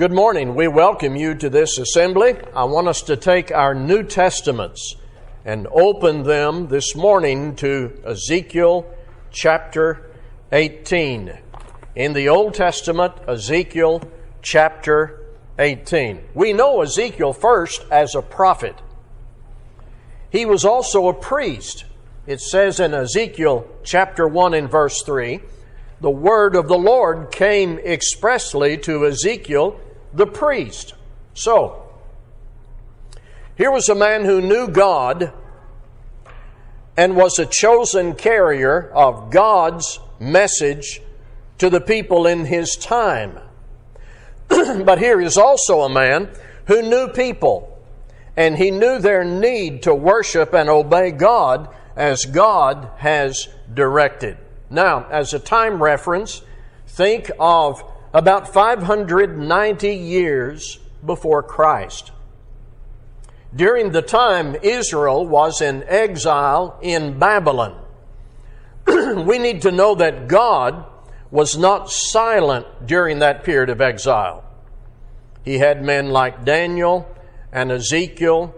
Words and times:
Good 0.00 0.12
morning. 0.12 0.54
We 0.54 0.66
welcome 0.66 1.14
you 1.14 1.34
to 1.34 1.50
this 1.50 1.76
assembly. 1.76 2.34
I 2.56 2.64
want 2.64 2.88
us 2.88 3.02
to 3.02 3.18
take 3.18 3.52
our 3.52 3.74
New 3.74 4.02
Testaments 4.02 4.96
and 5.44 5.66
open 5.66 6.22
them 6.22 6.68
this 6.68 6.96
morning 6.96 7.54
to 7.56 8.00
Ezekiel 8.06 8.86
chapter 9.30 10.10
18. 10.52 11.38
In 11.96 12.14
the 12.14 12.30
Old 12.30 12.54
Testament, 12.54 13.12
Ezekiel 13.28 14.00
chapter 14.40 15.20
18. 15.58 16.24
We 16.32 16.54
know 16.54 16.80
Ezekiel 16.80 17.34
first 17.34 17.84
as 17.90 18.14
a 18.14 18.22
prophet. 18.22 18.76
He 20.30 20.46
was 20.46 20.64
also 20.64 21.08
a 21.08 21.12
priest. 21.12 21.84
It 22.26 22.40
says 22.40 22.80
in 22.80 22.94
Ezekiel 22.94 23.68
chapter 23.84 24.26
1 24.26 24.54
and 24.54 24.70
verse 24.70 25.02
3 25.02 25.40
the 26.00 26.10
word 26.10 26.56
of 26.56 26.66
the 26.66 26.78
Lord 26.78 27.30
came 27.30 27.78
expressly 27.80 28.78
to 28.78 29.06
Ezekiel 29.06 29.78
the 30.12 30.26
priest. 30.26 30.94
So, 31.34 31.88
here 33.56 33.70
was 33.70 33.88
a 33.88 33.94
man 33.94 34.24
who 34.24 34.40
knew 34.40 34.68
God 34.68 35.32
and 36.96 37.16
was 37.16 37.38
a 37.38 37.46
chosen 37.46 38.14
carrier 38.14 38.90
of 38.90 39.30
God's 39.30 40.00
message 40.18 41.00
to 41.58 41.70
the 41.70 41.80
people 41.80 42.26
in 42.26 42.46
his 42.46 42.76
time. 42.76 43.38
but 44.48 44.98
here 44.98 45.20
is 45.20 45.36
also 45.36 45.82
a 45.82 45.88
man 45.88 46.28
who 46.66 46.82
knew 46.82 47.08
people 47.08 47.78
and 48.36 48.56
he 48.56 48.70
knew 48.70 48.98
their 48.98 49.24
need 49.24 49.82
to 49.82 49.94
worship 49.94 50.54
and 50.54 50.68
obey 50.68 51.10
God 51.10 51.68
as 51.96 52.24
God 52.24 52.90
has 52.96 53.48
directed. 53.72 54.38
Now, 54.70 55.06
as 55.10 55.34
a 55.34 55.38
time 55.38 55.82
reference, 55.82 56.42
think 56.86 57.30
of 57.38 57.84
about 58.12 58.52
590 58.52 59.94
years 59.94 60.78
before 61.04 61.42
Christ. 61.42 62.10
During 63.54 63.90
the 63.90 64.02
time 64.02 64.56
Israel 64.62 65.26
was 65.26 65.60
in 65.60 65.82
exile 65.84 66.78
in 66.82 67.18
Babylon, 67.18 67.80
we 68.86 69.38
need 69.38 69.62
to 69.62 69.72
know 69.72 69.94
that 69.96 70.28
God 70.28 70.84
was 71.30 71.56
not 71.56 71.90
silent 71.90 72.66
during 72.86 73.20
that 73.20 73.44
period 73.44 73.70
of 73.70 73.80
exile. 73.80 74.44
He 75.44 75.58
had 75.58 75.84
men 75.84 76.10
like 76.10 76.44
Daniel 76.44 77.08
and 77.52 77.70
Ezekiel. 77.70 78.54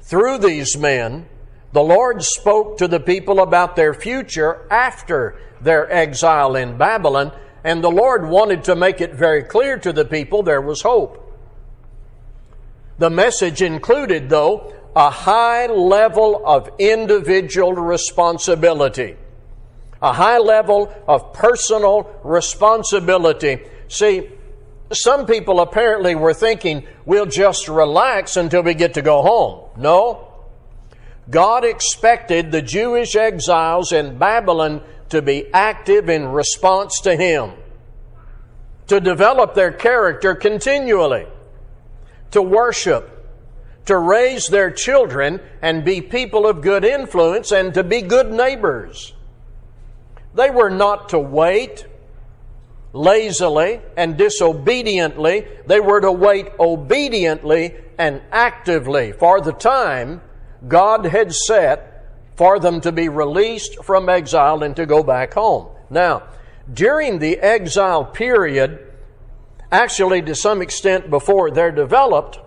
Through 0.00 0.38
these 0.38 0.76
men, 0.76 1.26
the 1.72 1.82
Lord 1.82 2.22
spoke 2.22 2.78
to 2.78 2.88
the 2.88 3.00
people 3.00 3.40
about 3.40 3.76
their 3.76 3.94
future 3.94 4.66
after 4.70 5.38
their 5.60 5.90
exile 5.92 6.56
in 6.56 6.76
Babylon 6.76 7.32
and 7.64 7.84
the 7.84 7.90
Lord 7.90 8.26
wanted 8.26 8.64
to 8.64 8.76
make 8.76 9.00
it 9.00 9.14
very 9.14 9.42
clear 9.42 9.78
to 9.78 9.92
the 9.92 10.04
people 10.04 10.42
there 10.42 10.60
was 10.60 10.82
hope. 10.82 11.26
The 12.98 13.10
message 13.10 13.62
included, 13.62 14.28
though, 14.28 14.74
a 14.94 15.10
high 15.10 15.66
level 15.66 16.42
of 16.44 16.70
individual 16.78 17.72
responsibility, 17.72 19.16
a 20.02 20.12
high 20.12 20.38
level 20.38 20.92
of 21.06 21.32
personal 21.32 22.10
responsibility. 22.24 23.60
See, 23.88 24.28
some 24.92 25.26
people 25.26 25.60
apparently 25.60 26.14
were 26.14 26.34
thinking 26.34 26.86
we'll 27.04 27.26
just 27.26 27.68
relax 27.68 28.36
until 28.36 28.62
we 28.62 28.74
get 28.74 28.94
to 28.94 29.02
go 29.02 29.22
home. 29.22 29.70
No. 29.76 30.26
God 31.30 31.64
expected 31.64 32.50
the 32.50 32.62
Jewish 32.62 33.14
exiles 33.14 33.92
in 33.92 34.18
Babylon 34.18 34.82
to 35.10 35.22
be 35.22 35.52
active 35.52 36.08
in 36.08 36.28
response 36.28 37.00
to 37.02 37.14
Him, 37.14 37.52
to 38.86 39.00
develop 39.00 39.54
their 39.54 39.72
character 39.72 40.34
continually, 40.34 41.26
to 42.30 42.42
worship, 42.42 43.16
to 43.86 43.98
raise 43.98 44.46
their 44.46 44.70
children 44.70 45.40
and 45.62 45.84
be 45.84 46.00
people 46.00 46.46
of 46.46 46.62
good 46.62 46.84
influence 46.84 47.52
and 47.52 47.74
to 47.74 47.82
be 47.82 48.02
good 48.02 48.30
neighbors. 48.30 49.12
They 50.34 50.50
were 50.50 50.70
not 50.70 51.08
to 51.10 51.18
wait 51.18 51.86
lazily 52.92 53.80
and 53.96 54.16
disobediently. 54.16 55.46
They 55.66 55.80
were 55.80 56.00
to 56.00 56.12
wait 56.12 56.48
obediently 56.58 57.74
and 57.98 58.22
actively 58.30 59.12
for 59.12 59.40
the 59.40 59.52
time 59.52 60.20
God 60.66 61.04
had 61.06 61.32
set 61.32 61.89
for 62.40 62.58
them 62.58 62.80
to 62.80 62.90
be 62.90 63.06
released 63.06 63.84
from 63.84 64.08
exile 64.08 64.62
and 64.62 64.74
to 64.74 64.86
go 64.86 65.02
back 65.02 65.34
home. 65.34 65.68
Now, 65.90 66.22
during 66.72 67.18
the 67.18 67.36
exile 67.36 68.02
period, 68.02 68.78
actually 69.70 70.22
to 70.22 70.34
some 70.34 70.62
extent 70.62 71.10
before 71.10 71.50
they're 71.50 71.70
developed, 71.70 72.38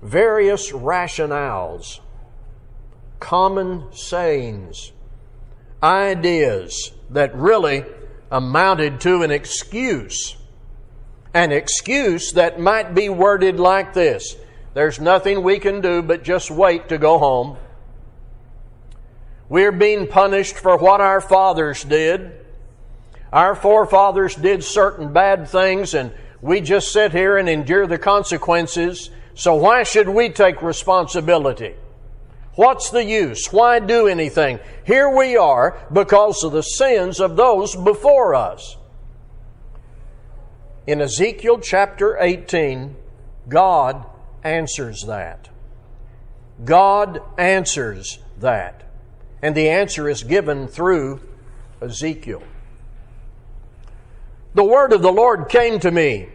various 0.00 0.70
rationales, 0.70 1.98
common 3.18 3.92
sayings, 3.92 4.92
ideas 5.82 6.92
that 7.10 7.34
really 7.34 7.84
amounted 8.30 9.00
to 9.00 9.24
an 9.24 9.32
excuse. 9.32 10.36
An 11.34 11.50
excuse 11.50 12.30
that 12.34 12.60
might 12.60 12.94
be 12.94 13.08
worded 13.08 13.58
like 13.58 13.92
this 13.92 14.36
There's 14.74 15.00
nothing 15.00 15.42
we 15.42 15.58
can 15.58 15.80
do 15.80 16.00
but 16.00 16.22
just 16.22 16.48
wait 16.48 16.90
to 16.90 16.98
go 16.98 17.18
home. 17.18 17.56
We're 19.52 19.70
being 19.70 20.06
punished 20.06 20.56
for 20.56 20.78
what 20.78 21.02
our 21.02 21.20
fathers 21.20 21.84
did. 21.84 22.32
Our 23.30 23.54
forefathers 23.54 24.34
did 24.34 24.64
certain 24.64 25.12
bad 25.12 25.46
things, 25.46 25.92
and 25.92 26.10
we 26.40 26.62
just 26.62 26.90
sit 26.90 27.12
here 27.12 27.36
and 27.36 27.50
endure 27.50 27.86
the 27.86 27.98
consequences. 27.98 29.10
So, 29.34 29.56
why 29.56 29.82
should 29.82 30.08
we 30.08 30.30
take 30.30 30.62
responsibility? 30.62 31.74
What's 32.54 32.88
the 32.88 33.04
use? 33.04 33.52
Why 33.52 33.78
do 33.78 34.06
anything? 34.06 34.58
Here 34.86 35.14
we 35.14 35.36
are 35.36 35.86
because 35.92 36.42
of 36.44 36.52
the 36.52 36.62
sins 36.62 37.20
of 37.20 37.36
those 37.36 37.76
before 37.76 38.34
us. 38.34 38.78
In 40.86 41.02
Ezekiel 41.02 41.58
chapter 41.58 42.16
18, 42.18 42.96
God 43.50 44.06
answers 44.42 45.04
that. 45.08 45.50
God 46.64 47.20
answers 47.36 48.18
that. 48.38 48.81
And 49.42 49.54
the 49.54 49.68
answer 49.68 50.08
is 50.08 50.22
given 50.22 50.68
through 50.68 51.20
Ezekiel. 51.80 52.42
The 54.54 54.64
word 54.64 54.92
of 54.92 55.02
the 55.02 55.12
Lord 55.12 55.48
came 55.48 55.80
to 55.80 55.90
me. 55.90 56.28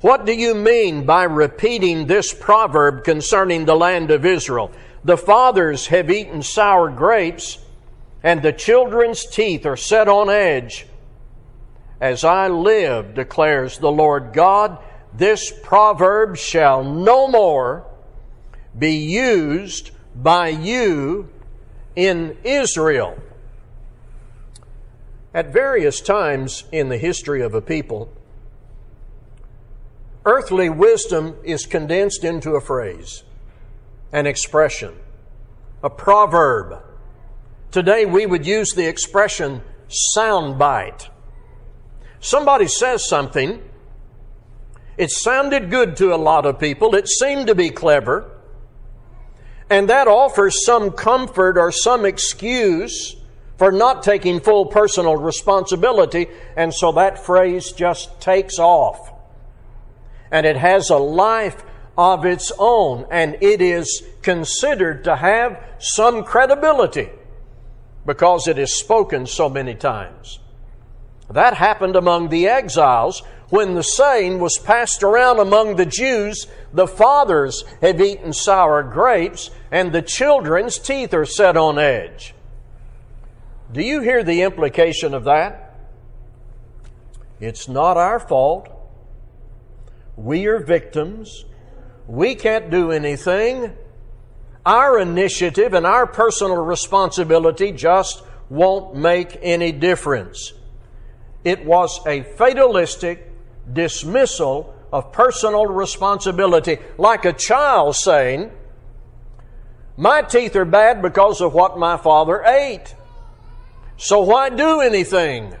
What 0.00 0.26
do 0.26 0.34
you 0.34 0.54
mean 0.54 1.06
by 1.06 1.22
repeating 1.22 2.06
this 2.06 2.34
proverb 2.34 3.04
concerning 3.04 3.64
the 3.64 3.76
land 3.76 4.10
of 4.10 4.26
Israel? 4.26 4.70
The 5.02 5.16
fathers 5.16 5.86
have 5.86 6.10
eaten 6.10 6.42
sour 6.42 6.90
grapes, 6.90 7.58
and 8.22 8.42
the 8.42 8.52
children's 8.52 9.24
teeth 9.24 9.64
are 9.64 9.76
set 9.76 10.08
on 10.08 10.28
edge. 10.28 10.86
As 12.00 12.24
I 12.24 12.48
live, 12.48 13.14
declares 13.14 13.78
the 13.78 13.90
Lord 13.90 14.34
God, 14.34 14.78
this 15.14 15.52
proverb 15.62 16.36
shall 16.36 16.84
no 16.84 17.28
more 17.28 17.86
be 18.76 18.96
used 18.96 19.90
by 20.14 20.48
you 20.48 21.30
in 21.96 22.36
Israel. 22.44 23.18
At 25.32 25.52
various 25.52 26.00
times 26.00 26.64
in 26.70 26.88
the 26.88 26.98
history 26.98 27.42
of 27.42 27.54
a 27.54 27.60
people, 27.60 28.12
earthly 30.24 30.68
wisdom 30.68 31.36
is 31.42 31.66
condensed 31.66 32.24
into 32.24 32.54
a 32.54 32.60
phrase, 32.60 33.24
an 34.12 34.26
expression, 34.26 34.94
a 35.82 35.90
proverb. 35.90 36.82
Today 37.70 38.06
we 38.06 38.26
would 38.26 38.46
use 38.46 38.70
the 38.70 38.86
expression 38.86 39.62
soundbite. 40.16 41.08
Somebody 42.20 42.68
says 42.68 43.08
something, 43.08 43.60
it 44.96 45.10
sounded 45.10 45.70
good 45.70 45.96
to 45.96 46.14
a 46.14 46.16
lot 46.16 46.46
of 46.46 46.58
people, 46.58 46.94
it 46.94 47.08
seemed 47.08 47.48
to 47.48 47.54
be 47.54 47.70
clever, 47.70 48.30
and 49.70 49.88
that 49.88 50.08
offers 50.08 50.64
some 50.64 50.90
comfort 50.90 51.56
or 51.56 51.72
some 51.72 52.04
excuse 52.04 53.16
for 53.56 53.72
not 53.72 54.02
taking 54.02 54.40
full 54.40 54.66
personal 54.66 55.16
responsibility. 55.16 56.26
And 56.56 56.74
so 56.74 56.92
that 56.92 57.24
phrase 57.24 57.72
just 57.72 58.20
takes 58.20 58.58
off. 58.58 59.12
And 60.30 60.44
it 60.44 60.56
has 60.56 60.90
a 60.90 60.96
life 60.96 61.62
of 61.96 62.24
its 62.24 62.52
own. 62.58 63.06
And 63.10 63.36
it 63.40 63.62
is 63.62 64.02
considered 64.22 65.04
to 65.04 65.16
have 65.16 65.62
some 65.78 66.24
credibility 66.24 67.10
because 68.04 68.48
it 68.48 68.58
is 68.58 68.78
spoken 68.78 69.26
so 69.26 69.48
many 69.48 69.74
times. 69.74 70.40
That 71.30 71.54
happened 71.54 71.96
among 71.96 72.28
the 72.28 72.48
exiles 72.48 73.22
when 73.50 73.74
the 73.74 73.82
saying 73.82 74.40
was 74.40 74.58
passed 74.58 75.02
around 75.02 75.38
among 75.38 75.76
the 75.76 75.86
Jews, 75.86 76.46
the 76.72 76.86
fathers 76.86 77.64
have 77.80 78.00
eaten 78.00 78.32
sour 78.32 78.82
grapes, 78.82 79.50
and 79.70 79.92
the 79.92 80.02
children's 80.02 80.78
teeth 80.78 81.12
are 81.14 81.26
set 81.26 81.56
on 81.56 81.78
edge. 81.78 82.34
Do 83.72 83.82
you 83.82 84.00
hear 84.00 84.22
the 84.22 84.42
implication 84.42 85.14
of 85.14 85.24
that? 85.24 85.76
It's 87.40 87.68
not 87.68 87.96
our 87.96 88.18
fault. 88.18 88.68
We 90.16 90.46
are 90.46 90.60
victims. 90.60 91.44
We 92.06 92.34
can't 92.34 92.70
do 92.70 92.90
anything. 92.90 93.76
Our 94.64 94.98
initiative 94.98 95.74
and 95.74 95.84
our 95.86 96.06
personal 96.06 96.56
responsibility 96.64 97.72
just 97.72 98.22
won't 98.48 98.94
make 98.94 99.38
any 99.42 99.72
difference. 99.72 100.52
It 101.44 101.64
was 101.66 102.00
a 102.06 102.22
fatalistic 102.22 103.30
dismissal 103.72 104.74
of 104.92 105.12
personal 105.12 105.66
responsibility, 105.66 106.78
like 106.98 107.24
a 107.24 107.32
child 107.32 107.96
saying, 107.96 108.50
My 109.96 110.22
teeth 110.22 110.54
are 110.56 110.64
bad 110.64 111.02
because 111.02 111.40
of 111.40 111.54
what 111.54 111.78
my 111.78 111.96
father 111.96 112.42
ate. 112.44 112.94
So 113.96 114.20
why 114.20 114.50
do 114.50 114.80
anything? 114.80 115.54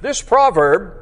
This 0.00 0.22
proverb 0.22 0.94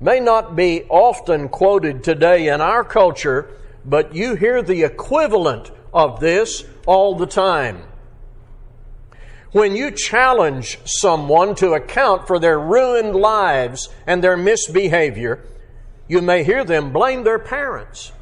may 0.00 0.20
not 0.20 0.56
be 0.56 0.84
often 0.88 1.48
quoted 1.48 2.02
today 2.02 2.48
in 2.48 2.60
our 2.60 2.84
culture, 2.84 3.50
but 3.84 4.14
you 4.14 4.34
hear 4.34 4.62
the 4.62 4.82
equivalent 4.82 5.70
of 5.92 6.20
this 6.20 6.64
all 6.86 7.14
the 7.14 7.26
time. 7.26 7.82
When 9.52 9.74
you 9.74 9.90
challenge 9.90 10.78
someone 10.84 11.56
to 11.56 11.72
account 11.72 12.28
for 12.28 12.38
their 12.38 12.58
ruined 12.58 13.16
lives 13.16 13.88
and 14.06 14.22
their 14.22 14.36
misbehavior, 14.36 15.44
you 16.06 16.22
may 16.22 16.44
hear 16.44 16.64
them 16.64 16.92
blame 16.92 17.24
their 17.24 17.38
parents 17.38 18.12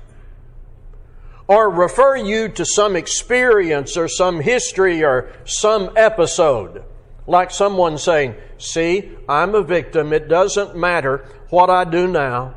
or 1.46 1.70
refer 1.70 2.16
you 2.16 2.48
to 2.50 2.64
some 2.64 2.96
experience 2.96 3.96
or 3.96 4.08
some 4.08 4.40
history 4.40 5.04
or 5.04 5.30
some 5.44 5.90
episode. 5.96 6.84
Like 7.26 7.50
someone 7.50 7.98
saying, 7.98 8.34
See, 8.56 9.16
I'm 9.28 9.54
a 9.54 9.62
victim. 9.62 10.12
It 10.12 10.28
doesn't 10.28 10.76
matter 10.76 11.26
what 11.50 11.68
I 11.68 11.84
do 11.84 12.08
now. 12.08 12.54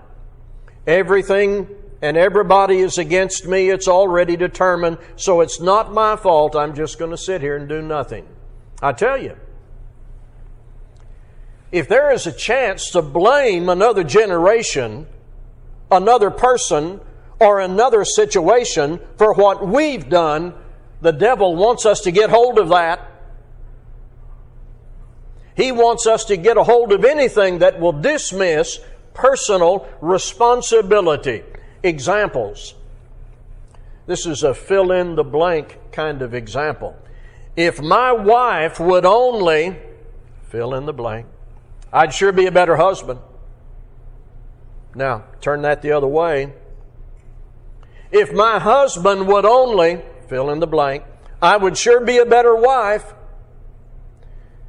Everything 0.87 1.67
and 2.01 2.17
everybody 2.17 2.79
is 2.79 2.97
against 2.97 3.45
me. 3.45 3.69
It's 3.69 3.87
already 3.87 4.35
determined. 4.35 4.97
So 5.17 5.41
it's 5.41 5.61
not 5.61 5.93
my 5.93 6.15
fault. 6.15 6.55
I'm 6.55 6.73
just 6.73 6.97
going 6.97 7.11
to 7.11 7.17
sit 7.17 7.41
here 7.41 7.55
and 7.57 7.69
do 7.69 7.81
nothing. 7.81 8.27
I 8.81 8.93
tell 8.93 9.21
you, 9.21 9.37
if 11.71 11.87
there 11.87 12.11
is 12.11 12.27
a 12.27 12.31
chance 12.31 12.91
to 12.91 13.01
blame 13.01 13.69
another 13.69 14.03
generation, 14.03 15.07
another 15.89 16.31
person, 16.31 16.99
or 17.39 17.59
another 17.59 18.05
situation 18.05 18.99
for 19.17 19.33
what 19.33 19.67
we've 19.67 20.09
done, 20.09 20.53
the 21.01 21.11
devil 21.11 21.55
wants 21.55 21.85
us 21.85 22.01
to 22.01 22.11
get 22.11 22.29
hold 22.29 22.59
of 22.59 22.69
that. 22.69 23.07
He 25.55 25.71
wants 25.71 26.05
us 26.05 26.25
to 26.25 26.37
get 26.37 26.57
a 26.57 26.63
hold 26.63 26.91
of 26.91 27.03
anything 27.03 27.59
that 27.59 27.79
will 27.79 27.93
dismiss 27.93 28.79
personal 29.13 29.87
responsibility. 30.01 31.43
Examples. 31.83 32.75
This 34.05 34.25
is 34.25 34.43
a 34.43 34.53
fill 34.53 34.91
in 34.91 35.15
the 35.15 35.23
blank 35.23 35.79
kind 35.91 36.21
of 36.21 36.33
example. 36.33 36.95
If 37.55 37.81
my 37.81 38.11
wife 38.11 38.79
would 38.79 39.05
only 39.05 39.77
fill 40.49 40.73
in 40.73 40.85
the 40.85 40.93
blank, 40.93 41.27
I'd 41.91 42.13
sure 42.13 42.31
be 42.31 42.45
a 42.45 42.51
better 42.51 42.77
husband. 42.77 43.19
Now, 44.95 45.25
turn 45.41 45.61
that 45.63 45.81
the 45.81 45.91
other 45.91 46.07
way. 46.07 46.53
If 48.11 48.33
my 48.33 48.59
husband 48.59 49.27
would 49.27 49.45
only 49.45 50.01
fill 50.27 50.49
in 50.49 50.59
the 50.59 50.67
blank, 50.67 51.03
I 51.41 51.57
would 51.57 51.77
sure 51.77 52.01
be 52.01 52.17
a 52.17 52.25
better 52.25 52.55
wife. 52.55 53.13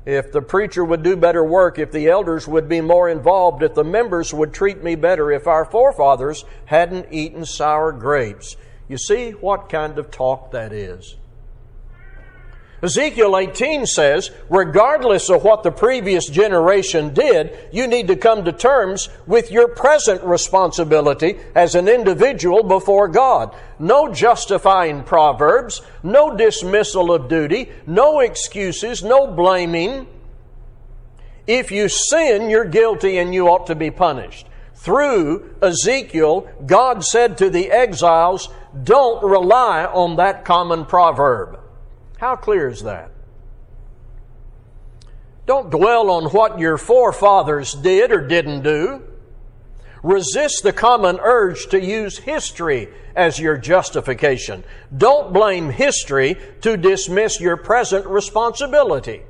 If 0.04 0.32
the 0.32 0.42
preacher 0.42 0.84
would 0.84 1.04
do 1.04 1.16
better 1.16 1.44
work, 1.44 1.78
if 1.78 1.92
the 1.92 2.08
elders 2.08 2.48
would 2.48 2.68
be 2.68 2.80
more 2.80 3.08
involved, 3.08 3.62
if 3.62 3.74
the 3.74 3.84
members 3.84 4.34
would 4.34 4.52
treat 4.52 4.82
me 4.82 4.96
better, 4.96 5.30
if 5.30 5.46
our 5.46 5.64
forefathers 5.64 6.44
hadn't 6.64 7.06
eaten 7.12 7.44
sour 7.44 7.92
grapes. 7.92 8.56
You 8.88 8.98
see 8.98 9.30
what 9.30 9.68
kind 9.68 9.98
of 9.98 10.10
talk 10.10 10.50
that 10.50 10.72
is. 10.72 11.16
Ezekiel 12.84 13.36
18 13.36 13.86
says, 13.86 14.32
regardless 14.50 15.30
of 15.30 15.44
what 15.44 15.62
the 15.62 15.70
previous 15.70 16.28
generation 16.28 17.14
did, 17.14 17.56
you 17.70 17.86
need 17.86 18.08
to 18.08 18.16
come 18.16 18.44
to 18.44 18.50
terms 18.50 19.08
with 19.24 19.52
your 19.52 19.68
present 19.68 20.20
responsibility 20.24 21.38
as 21.54 21.76
an 21.76 21.86
individual 21.86 22.64
before 22.64 23.06
God. 23.06 23.54
No 23.78 24.12
justifying 24.12 25.04
proverbs, 25.04 25.80
no 26.02 26.36
dismissal 26.36 27.12
of 27.12 27.28
duty, 27.28 27.70
no 27.86 28.18
excuses, 28.18 29.04
no 29.04 29.28
blaming. 29.28 30.08
If 31.46 31.70
you 31.70 31.88
sin, 31.88 32.50
you're 32.50 32.64
guilty 32.64 33.18
and 33.18 33.32
you 33.32 33.46
ought 33.46 33.68
to 33.68 33.76
be 33.76 33.92
punished. 33.92 34.48
Through 34.74 35.54
Ezekiel, 35.62 36.48
God 36.66 37.04
said 37.04 37.38
to 37.38 37.48
the 37.48 37.70
exiles, 37.70 38.48
don't 38.82 39.22
rely 39.22 39.84
on 39.84 40.16
that 40.16 40.44
common 40.44 40.84
proverb. 40.84 41.61
How 42.22 42.36
clear 42.36 42.68
is 42.68 42.84
that? 42.84 43.10
Don't 45.44 45.70
dwell 45.70 46.08
on 46.08 46.26
what 46.26 46.60
your 46.60 46.78
forefathers 46.78 47.74
did 47.74 48.12
or 48.12 48.24
didn't 48.24 48.62
do. 48.62 49.02
Resist 50.04 50.62
the 50.62 50.72
common 50.72 51.18
urge 51.20 51.66
to 51.70 51.82
use 51.82 52.18
history 52.18 52.90
as 53.16 53.40
your 53.40 53.56
justification. 53.56 54.62
Don't 54.96 55.32
blame 55.32 55.70
history 55.70 56.36
to 56.60 56.76
dismiss 56.76 57.40
your 57.40 57.56
present 57.56 58.06
responsibility. 58.06 59.22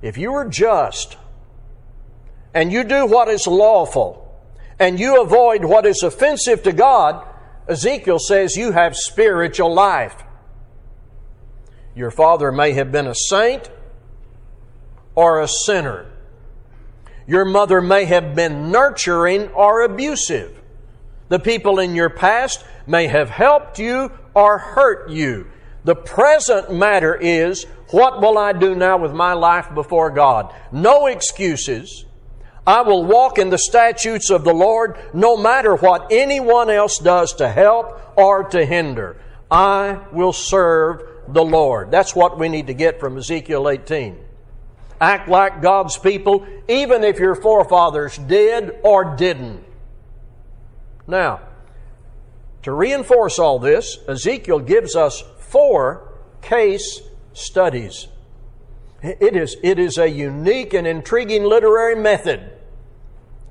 If 0.00 0.16
you 0.16 0.32
are 0.32 0.48
just 0.48 1.18
and 2.54 2.72
you 2.72 2.82
do 2.82 3.04
what 3.04 3.28
is 3.28 3.46
lawful 3.46 4.34
and 4.78 4.98
you 4.98 5.20
avoid 5.20 5.66
what 5.66 5.84
is 5.84 6.02
offensive 6.02 6.62
to 6.62 6.72
God, 6.72 7.26
Ezekiel 7.68 8.18
says 8.18 8.56
you 8.56 8.72
have 8.72 8.96
spiritual 8.96 9.74
life. 9.74 10.22
Your 11.96 12.10
father 12.10 12.52
may 12.52 12.72
have 12.72 12.92
been 12.92 13.06
a 13.06 13.14
saint 13.14 13.70
or 15.14 15.40
a 15.40 15.48
sinner. 15.48 16.06
Your 17.26 17.46
mother 17.46 17.80
may 17.80 18.04
have 18.04 18.34
been 18.34 18.70
nurturing 18.70 19.48
or 19.48 19.82
abusive. 19.82 20.60
The 21.30 21.38
people 21.38 21.78
in 21.78 21.94
your 21.94 22.10
past 22.10 22.64
may 22.86 23.06
have 23.06 23.30
helped 23.30 23.78
you 23.78 24.12
or 24.34 24.58
hurt 24.58 25.08
you. 25.08 25.50
The 25.84 25.96
present 25.96 26.70
matter 26.70 27.16
is, 27.16 27.64
what 27.90 28.20
will 28.20 28.36
I 28.36 28.52
do 28.52 28.74
now 28.74 28.98
with 28.98 29.12
my 29.12 29.32
life 29.32 29.72
before 29.74 30.10
God? 30.10 30.54
No 30.70 31.06
excuses. 31.06 32.04
I 32.66 32.82
will 32.82 33.04
walk 33.04 33.38
in 33.38 33.48
the 33.48 33.58
statutes 33.58 34.28
of 34.28 34.44
the 34.44 34.52
Lord 34.52 34.98
no 35.14 35.36
matter 35.36 35.74
what 35.74 36.08
anyone 36.10 36.68
else 36.68 36.98
does 36.98 37.32
to 37.34 37.48
help 37.48 38.18
or 38.18 38.44
to 38.50 38.66
hinder. 38.66 39.16
I 39.50 40.00
will 40.12 40.32
serve 40.32 41.15
the 41.28 41.44
Lord. 41.44 41.90
That's 41.90 42.14
what 42.14 42.38
we 42.38 42.48
need 42.48 42.68
to 42.68 42.74
get 42.74 43.00
from 43.00 43.16
Ezekiel 43.16 43.68
18. 43.68 44.18
Act 45.00 45.28
like 45.28 45.60
God's 45.60 45.98
people, 45.98 46.46
even 46.68 47.04
if 47.04 47.18
your 47.18 47.34
forefathers 47.34 48.16
did 48.16 48.74
or 48.82 49.16
didn't. 49.16 49.62
Now, 51.06 51.40
to 52.62 52.72
reinforce 52.72 53.38
all 53.38 53.58
this, 53.58 53.98
Ezekiel 54.08 54.60
gives 54.60 54.96
us 54.96 55.22
four 55.38 56.12
case 56.42 57.00
studies. 57.32 58.08
It 59.02 59.36
is, 59.36 59.56
it 59.62 59.78
is 59.78 59.98
a 59.98 60.08
unique 60.08 60.74
and 60.74 60.86
intriguing 60.86 61.44
literary 61.44 61.94
method 61.94 62.50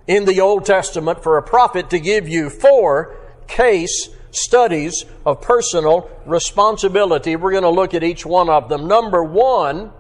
in 0.08 0.25
the 0.25 0.41
Old 0.41 0.65
Testament 0.65 1.24
for 1.24 1.38
a 1.38 1.44
prophet 1.44 1.89
to 1.91 2.00
give 2.00 2.27
you 2.27 2.50
four 2.50 3.15
case 3.48 4.10
studies 4.36 5.06
of 5.25 5.42
personal 5.42 6.10
responsibility. 6.25 7.36
We're 7.36 7.51
going 7.51 7.63
to 7.63 7.70
look 7.70 7.94
at 7.94 8.04
each 8.04 8.25
one 8.25 8.50
of 8.50 8.70
them. 8.70 8.88
Number 8.88 9.24
one 9.24 9.92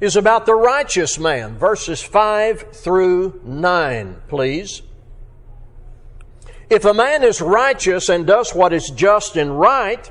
is 0.00 0.16
about 0.16 0.46
the 0.46 0.54
righteous 0.54 1.18
man, 1.18 1.56
verses 1.56 2.02
5 2.02 2.72
through 2.72 3.40
9, 3.44 4.22
please. 4.28 4.82
If 6.68 6.84
a 6.84 6.94
man 6.94 7.22
is 7.22 7.40
righteous 7.40 8.08
and 8.08 8.26
does 8.26 8.54
what 8.54 8.72
is 8.72 8.90
just 8.90 9.36
and 9.36 9.60
right, 9.60 10.10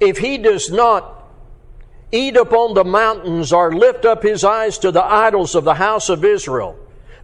if 0.00 0.18
he 0.18 0.36
does 0.36 0.70
not 0.70 1.30
eat 2.12 2.36
upon 2.36 2.74
the 2.74 2.84
mountains 2.84 3.52
or 3.52 3.72
lift 3.72 4.04
up 4.04 4.22
his 4.22 4.44
eyes 4.44 4.78
to 4.78 4.90
the 4.90 5.04
idols 5.04 5.54
of 5.54 5.64
the 5.64 5.74
house 5.74 6.08
of 6.08 6.24
Israel, 6.24 6.78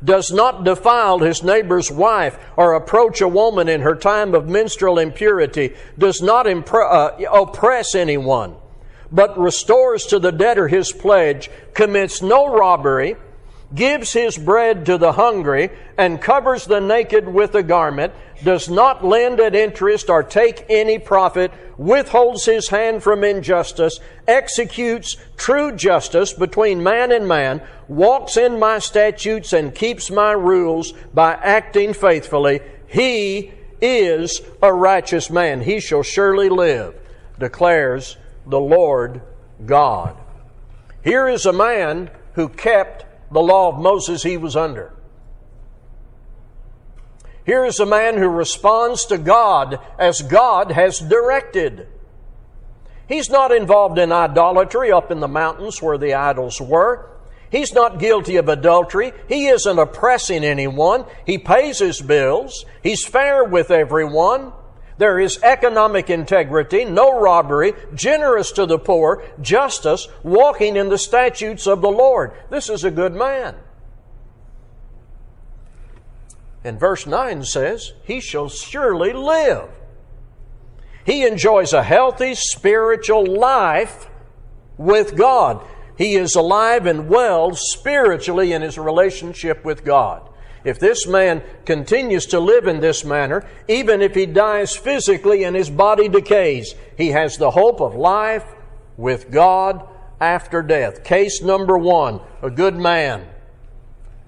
does 0.04 0.30
not 0.30 0.64
defile 0.64 1.18
his 1.18 1.42
neighbor's 1.42 1.90
wife 1.90 2.38
or 2.56 2.75
approach 2.75 3.20
a 3.20 3.28
woman 3.28 3.68
in 3.68 3.80
her 3.80 3.94
time 3.94 4.34
of 4.34 4.49
menstrual 4.49 4.99
impurity, 4.99 5.75
does 5.99 6.20
not 6.20 6.46
impre- 6.46 6.90
uh, 6.90 7.30
oppress 7.32 7.94
anyone, 7.94 8.54
but 9.11 9.38
restores 9.38 10.04
to 10.06 10.18
the 10.18 10.32
debtor 10.32 10.68
his 10.68 10.92
pledge, 10.92 11.50
commits 11.73 12.20
no 12.20 12.46
robbery, 12.46 13.16
gives 13.75 14.12
his 14.12 14.38
bread 14.38 14.87
to 14.87 14.99
the 14.99 15.12
hungry, 15.12 15.71
and 15.99 16.21
covers 16.21 16.64
the 16.64 16.81
naked 16.81 17.26
with 17.26 17.54
a 17.54 17.62
garment, 17.62 18.12
does 18.43 18.69
not 18.69 19.04
lend 19.04 19.40
at 19.40 19.54
interest 19.54 20.09
or 20.09 20.23
take 20.23 20.64
any 20.69 20.99
profit, 20.99 21.52
withholds 21.76 22.45
his 22.45 22.69
hand 22.69 23.02
from 23.02 23.25
injustice, 23.25 23.99
executes 24.28 25.16
true 25.37 25.73
justice 25.73 26.33
between 26.33 26.83
man 26.83 27.11
and 27.11 27.26
man, 27.26 27.61
walks 27.88 28.37
in 28.37 28.59
my 28.59 28.78
statutes 28.78 29.52
and 29.52 29.75
keeps 29.75 30.11
my 30.11 30.33
rules 30.33 30.93
by 31.12 31.33
acting 31.35 31.93
faithfully, 31.93 32.61
he 32.87 33.52
is 33.81 34.40
a 34.62 34.73
righteous 34.73 35.31
man. 35.31 35.61
He 35.61 35.81
shall 35.81 36.02
surely 36.02 36.49
live, 36.49 36.95
declares 37.38 38.16
the 38.47 38.61
Lord 38.61 39.21
God. 39.66 40.16
Here 41.02 41.28
is 41.28 41.45
a 41.45 41.52
man 41.52 42.11
who 42.35 42.49
kept 42.49 43.04
the 43.34 43.42
law 43.42 43.68
of 43.68 43.78
Moses 43.78 44.22
he 44.22 44.36
was 44.36 44.56
under. 44.56 44.92
Here 47.44 47.64
is 47.66 47.78
a 47.80 47.84
man 47.84 48.16
who 48.16 48.28
responds 48.28 49.04
to 49.06 49.18
God 49.18 49.78
as 49.98 50.22
God 50.22 50.70
has 50.70 51.00
directed. 51.00 51.88
He's 53.06 53.28
not 53.28 53.52
involved 53.52 53.98
in 53.98 54.12
idolatry 54.12 54.90
up 54.90 55.10
in 55.10 55.20
the 55.20 55.28
mountains 55.28 55.82
where 55.82 55.98
the 55.98 56.14
idols 56.14 56.60
were. 56.60 57.10
He's 57.50 57.74
not 57.74 57.98
guilty 57.98 58.36
of 58.36 58.48
adultery. 58.48 59.12
He 59.28 59.48
isn't 59.48 59.78
oppressing 59.78 60.44
anyone. 60.44 61.04
He 61.26 61.36
pays 61.36 61.80
his 61.80 62.00
bills. 62.00 62.64
He's 62.82 63.04
fair 63.04 63.44
with 63.44 63.70
everyone. 63.70 64.52
There 64.96 65.18
is 65.18 65.42
economic 65.42 66.08
integrity, 66.08 66.84
no 66.84 67.20
robbery, 67.20 67.72
generous 67.94 68.52
to 68.52 68.66
the 68.66 68.78
poor, 68.78 69.24
justice, 69.40 70.06
walking 70.22 70.76
in 70.76 70.88
the 70.88 70.98
statutes 70.98 71.66
of 71.66 71.80
the 71.80 71.90
Lord. 71.90 72.32
This 72.50 72.70
is 72.70 72.84
a 72.84 72.90
good 72.90 73.14
man. 73.14 73.56
And 76.62 76.80
verse 76.80 77.06
9 77.06 77.44
says, 77.44 77.92
He 78.04 78.20
shall 78.20 78.48
surely 78.48 79.12
live. 79.12 79.68
He 81.04 81.26
enjoys 81.26 81.72
a 81.72 81.82
healthy 81.82 82.34
spiritual 82.34 83.26
life 83.26 84.08
with 84.78 85.16
God. 85.16 85.62
He 85.98 86.14
is 86.14 86.34
alive 86.34 86.86
and 86.86 87.08
well 87.08 87.52
spiritually 87.54 88.52
in 88.52 88.62
his 88.62 88.78
relationship 88.78 89.64
with 89.64 89.84
God. 89.84 90.28
If 90.64 90.78
this 90.78 91.06
man 91.06 91.42
continues 91.66 92.26
to 92.26 92.40
live 92.40 92.66
in 92.66 92.80
this 92.80 93.04
manner, 93.04 93.47
even 93.68 94.00
if 94.00 94.14
he 94.14 94.25
dies 94.25 94.75
physically 94.75 95.44
and 95.44 95.54
his 95.54 95.68
body 95.68 96.09
decays, 96.09 96.75
he 96.97 97.09
has 97.11 97.37
the 97.37 97.50
hope 97.50 97.80
of 97.80 97.94
life 97.94 98.47
with 98.97 99.30
God 99.30 99.87
after 100.21 100.62
death. 100.62 101.04
Case 101.04 101.42
number 101.42 101.76
one, 101.76 102.21
a 102.42 102.50
good 102.50 102.76
man. 102.76 103.26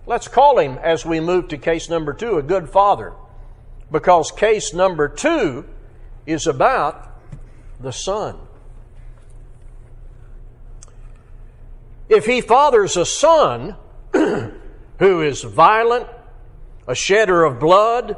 Let's 0.07 0.29
call 0.29 0.59
him, 0.59 0.79
as 0.83 1.07
we 1.07 1.21
move 1.21 1.49
to 1.49 1.59
case 1.59 1.89
number 1.89 2.13
two, 2.13 2.37
a 2.37 2.43
good 2.43 2.69
father. 2.69 3.15
Because 3.91 4.31
case 4.31 4.75
number 4.75 5.09
two 5.09 5.65
is 6.27 6.47
about 6.47 7.19
the 7.81 7.93
son. 7.93 8.37
If 12.09 12.27
he 12.27 12.41
fathers 12.41 12.97
a 12.97 13.07
son 13.07 13.77
who 14.13 15.23
is 15.23 15.43
violent, 15.43 16.09
a 16.87 16.95
shedder 16.95 17.45
of 17.45 17.59
blood? 17.59 18.17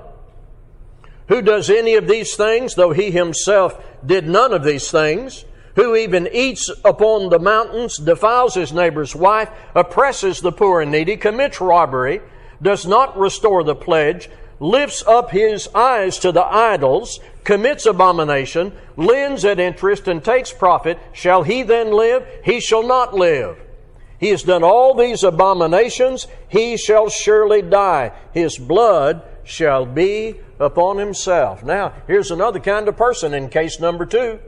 Who 1.28 1.42
does 1.42 1.68
any 1.68 1.94
of 1.94 2.08
these 2.08 2.34
things, 2.36 2.74
though 2.74 2.92
he 2.92 3.10
himself 3.10 3.82
did 4.04 4.26
none 4.26 4.52
of 4.52 4.64
these 4.64 4.90
things? 4.90 5.44
Who 5.76 5.94
even 5.94 6.28
eats 6.32 6.70
upon 6.84 7.28
the 7.28 7.38
mountains, 7.38 7.98
defiles 7.98 8.54
his 8.54 8.72
neighbor's 8.72 9.14
wife, 9.14 9.50
oppresses 9.74 10.40
the 10.40 10.52
poor 10.52 10.80
and 10.80 10.90
needy, 10.90 11.16
commits 11.16 11.60
robbery, 11.60 12.20
does 12.60 12.84
not 12.84 13.16
restore 13.16 13.62
the 13.62 13.76
pledge, 13.76 14.28
lifts 14.58 15.04
up 15.06 15.30
his 15.30 15.68
eyes 15.74 16.18
to 16.18 16.32
the 16.32 16.44
idols, 16.44 17.20
commits 17.44 17.86
abomination, 17.86 18.72
lends 18.96 19.44
at 19.44 19.60
interest, 19.60 20.08
and 20.08 20.24
takes 20.24 20.52
profit, 20.52 20.98
shall 21.12 21.44
he 21.44 21.62
then 21.62 21.92
live? 21.92 22.26
He 22.44 22.58
shall 22.58 22.86
not 22.86 23.14
live. 23.14 23.56
He 24.18 24.30
has 24.30 24.42
done 24.42 24.64
all 24.64 24.94
these 24.94 25.22
abominations, 25.22 26.26
he 26.48 26.76
shall 26.76 27.08
surely 27.08 27.62
die. 27.62 28.12
His 28.32 28.58
blood 28.58 29.22
shall 29.44 29.86
be 29.86 30.40
upon 30.58 30.98
himself. 30.98 31.62
Now, 31.62 31.92
here's 32.06 32.30
another 32.30 32.58
kind 32.58 32.88
of 32.88 32.96
person 32.96 33.32
in 33.32 33.48
case 33.48 33.78
number 33.78 34.04
two. 34.04 34.40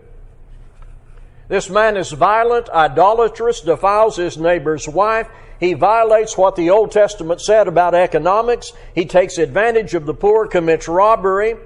This 1.49 1.71
man 1.71 1.97
is 1.97 2.13
violent, 2.13 2.69
idolatrous, 2.71 3.61
defiles 3.61 4.17
his 4.17 4.39
neighbor's 4.39 4.89
wife. 4.89 5.29
He 5.59 5.75
violates 5.75 6.39
what 6.39 6.57
the 6.57 6.71
Old 6.71 6.91
Testament 6.91 7.41
said 7.41 7.69
about 7.69 7.95
economics. 7.95 8.73
He 8.95 9.05
takes 9.05 9.37
advantage 9.37 9.95
of 9.95 10.07
the 10.07 10.15
poor, 10.15 10.47
commits 10.47 10.89
robbery. 10.89 11.57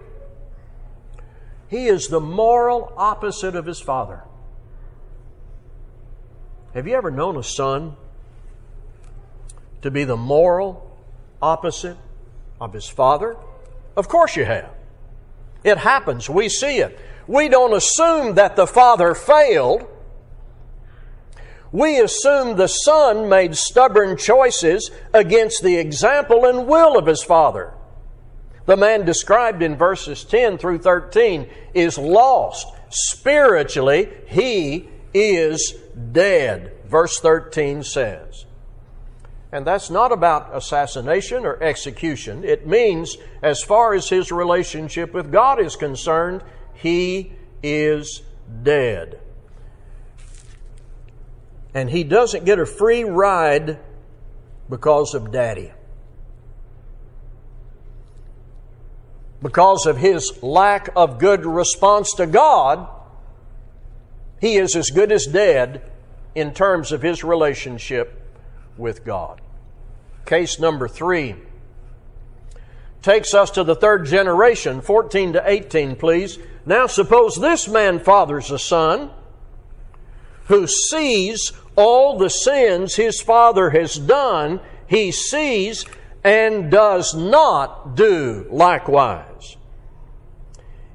He 1.68 1.86
is 1.86 2.08
the 2.08 2.20
moral 2.20 2.92
opposite 2.96 3.54
of 3.54 3.66
his 3.66 3.80
father. 3.80 4.24
Have 6.74 6.88
you 6.88 6.96
ever 6.96 7.12
known 7.12 7.36
a 7.36 7.42
son 7.44 7.94
to 9.82 9.92
be 9.92 10.02
the 10.02 10.16
moral 10.16 10.98
opposite 11.40 11.96
of 12.60 12.72
his 12.72 12.88
father? 12.88 13.36
Of 13.96 14.08
course 14.08 14.34
you 14.34 14.44
have. 14.44 14.70
It 15.62 15.78
happens. 15.78 16.28
We 16.28 16.48
see 16.48 16.78
it. 16.78 16.98
We 17.28 17.48
don't 17.48 17.72
assume 17.72 18.34
that 18.34 18.56
the 18.56 18.66
father 18.66 19.14
failed. 19.14 19.86
We 21.70 22.00
assume 22.00 22.56
the 22.56 22.66
son 22.66 23.28
made 23.28 23.56
stubborn 23.56 24.16
choices 24.16 24.90
against 25.12 25.62
the 25.62 25.76
example 25.76 26.44
and 26.44 26.66
will 26.66 26.98
of 26.98 27.06
his 27.06 27.22
father. 27.22 27.72
The 28.66 28.76
man 28.76 29.04
described 29.04 29.62
in 29.62 29.76
verses 29.76 30.24
10 30.24 30.58
through 30.58 30.78
13 30.78 31.48
is 31.72 31.98
lost. 31.98 32.66
Spiritually, 32.90 34.08
he 34.26 34.88
is 35.14 35.74
dead, 36.12 36.72
verse 36.86 37.20
13 37.20 37.84
says. 37.84 38.44
And 39.52 39.64
that's 39.64 39.88
not 39.88 40.10
about 40.10 40.54
assassination 40.54 41.46
or 41.46 41.62
execution. 41.62 42.42
It 42.42 42.66
means, 42.66 43.16
as 43.40 43.62
far 43.62 43.94
as 43.94 44.08
his 44.08 44.32
relationship 44.32 45.14
with 45.14 45.30
God 45.30 45.60
is 45.60 45.76
concerned, 45.76 46.42
he 46.74 47.32
is 47.62 48.22
dead. 48.64 49.20
And 51.72 51.88
he 51.88 52.02
doesn't 52.02 52.44
get 52.44 52.58
a 52.58 52.66
free 52.66 53.04
ride 53.04 53.78
because 54.68 55.14
of 55.14 55.30
daddy. 55.30 55.72
Because 59.40 59.86
of 59.86 59.98
his 59.98 60.42
lack 60.42 60.88
of 60.96 61.18
good 61.18 61.46
response 61.46 62.14
to 62.14 62.26
God, 62.26 62.88
he 64.44 64.58
is 64.58 64.76
as 64.76 64.90
good 64.90 65.10
as 65.10 65.24
dead 65.24 65.80
in 66.34 66.52
terms 66.52 66.92
of 66.92 67.00
his 67.00 67.24
relationship 67.24 68.20
with 68.76 69.02
God. 69.02 69.40
Case 70.26 70.60
number 70.60 70.86
three 70.86 71.36
takes 73.00 73.32
us 73.32 73.50
to 73.52 73.64
the 73.64 73.74
third 73.74 74.04
generation, 74.04 74.82
14 74.82 75.32
to 75.32 75.42
18, 75.50 75.96
please. 75.96 76.38
Now, 76.66 76.86
suppose 76.86 77.36
this 77.36 77.68
man 77.68 78.00
fathers 78.00 78.50
a 78.50 78.58
son 78.58 79.10
who 80.48 80.66
sees 80.66 81.52
all 81.74 82.18
the 82.18 82.28
sins 82.28 82.96
his 82.96 83.22
father 83.22 83.70
has 83.70 83.96
done, 83.96 84.60
he 84.86 85.10
sees 85.10 85.86
and 86.22 86.70
does 86.70 87.14
not 87.14 87.96
do 87.96 88.46
likewise. 88.50 89.56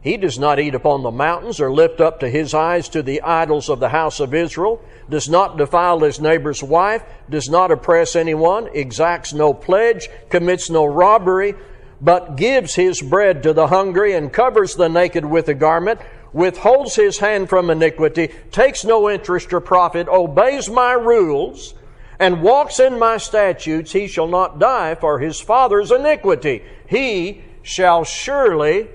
He 0.02 0.16
does 0.16 0.40
not 0.40 0.60
eat 0.60 0.76
upon 0.76 1.04
the 1.04 1.12
mountains 1.12 1.60
or 1.60 1.72
lift 1.72 2.00
up 2.00 2.22
to 2.22 2.30
his 2.30 2.54
eyes 2.54 2.88
to 2.90 3.04
the 3.04 3.22
idols 3.22 3.68
of 3.68 3.82
the 3.82 3.90
house 3.90 4.22
of 4.22 4.34
Israel, 4.34 4.82
does 5.10 5.28
not 5.28 5.58
defile 5.58 6.00
his 6.00 6.22
neighbor's 6.22 6.64
wife, 6.64 7.04
does 7.30 7.50
not 7.50 7.72
oppress 7.72 8.16
anyone, 8.16 8.70
exacts 8.74 9.34
no 9.34 9.54
pledge, 9.54 10.08
commits 10.30 10.70
no 10.70 10.86
robbery, 10.86 11.54
but 12.00 12.38
gives 12.38 12.76
his 12.76 13.02
bread 13.02 13.44
to 13.44 13.52
the 13.52 13.68
hungry 13.68 14.14
and 14.14 14.32
covers 14.32 14.76
the 14.76 14.88
naked 14.88 15.26
with 15.26 15.50
a 15.50 15.54
garment, 15.54 16.00
withholds 16.32 16.96
his 16.96 17.18
hand 17.18 17.50
from 17.50 17.70
iniquity, 17.70 18.30
takes 18.52 18.86
no 18.86 19.10
interest 19.10 19.52
or 19.52 19.60
profit, 19.60 20.08
obeys 20.08 20.70
my 20.70 20.94
rules, 20.94 21.74
and 22.20 22.42
walks 22.42 22.80
in 22.80 22.98
my 22.98 23.18
statutes, 23.18 23.92
he 23.92 24.08
shall 24.08 24.28
not 24.28 24.60
die 24.60 24.96
for 24.96 25.20
his 25.20 25.42
father's 25.42 25.92
iniquity. 25.92 26.64
He 26.88 27.44
shall 27.64 28.06
surely 28.06 28.88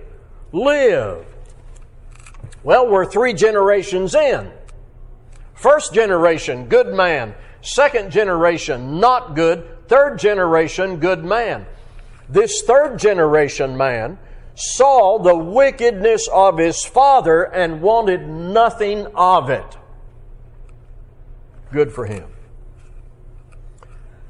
live. 0.54 1.26
Well, 2.62 2.88
we're 2.88 3.04
three 3.04 3.34
generations 3.34 4.14
in. 4.14 4.50
First 5.54 5.92
generation, 5.92 6.66
good 6.66 6.94
man. 6.94 7.34
Second 7.61 8.11
generation, 8.11 9.00
not 9.00 9.34
good. 9.34 9.88
Third 9.88 10.18
generation, 10.18 10.99
good 10.99 11.25
man. 11.25 11.66
This 12.28 12.62
third 12.62 12.99
generation 12.99 13.76
man 13.76 14.18
saw 14.54 15.18
the 15.18 15.37
wickedness 15.37 16.28
of 16.32 16.58
his 16.58 16.84
father 16.84 17.42
and 17.42 17.82
wanted 17.82 18.28
nothing 18.28 19.06
of 19.14 19.50
it. 19.50 19.76
Good 21.73 21.92
for 21.92 22.06
him. 22.06 22.28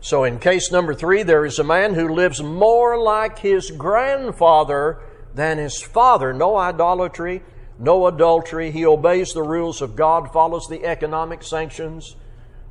So, 0.01 0.25
in 0.25 0.39
case 0.39 0.71
number 0.71 0.95
three, 0.95 1.23
there 1.23 1.47
is 1.47 1.59
a 1.59 1.65
man 1.65 1.95
who 1.95 2.09
lives 2.09 2.43
more 2.43 2.99
like 2.99 3.39
his 3.39 3.71
grandfather 3.71 4.99
than 5.35 5.59
his 5.59 5.83
father. 5.83 6.33
No 6.33 6.57
idolatry, 6.57 7.43
no 7.79 8.07
adultery. 8.07 8.71
He 8.71 8.87
obeys 8.87 9.33
the 9.33 9.43
rules 9.43 9.83
of 9.83 9.97
God, 9.97 10.33
follows 10.33 10.69
the 10.69 10.85
economic 10.85 11.43
sanctions 11.43 12.17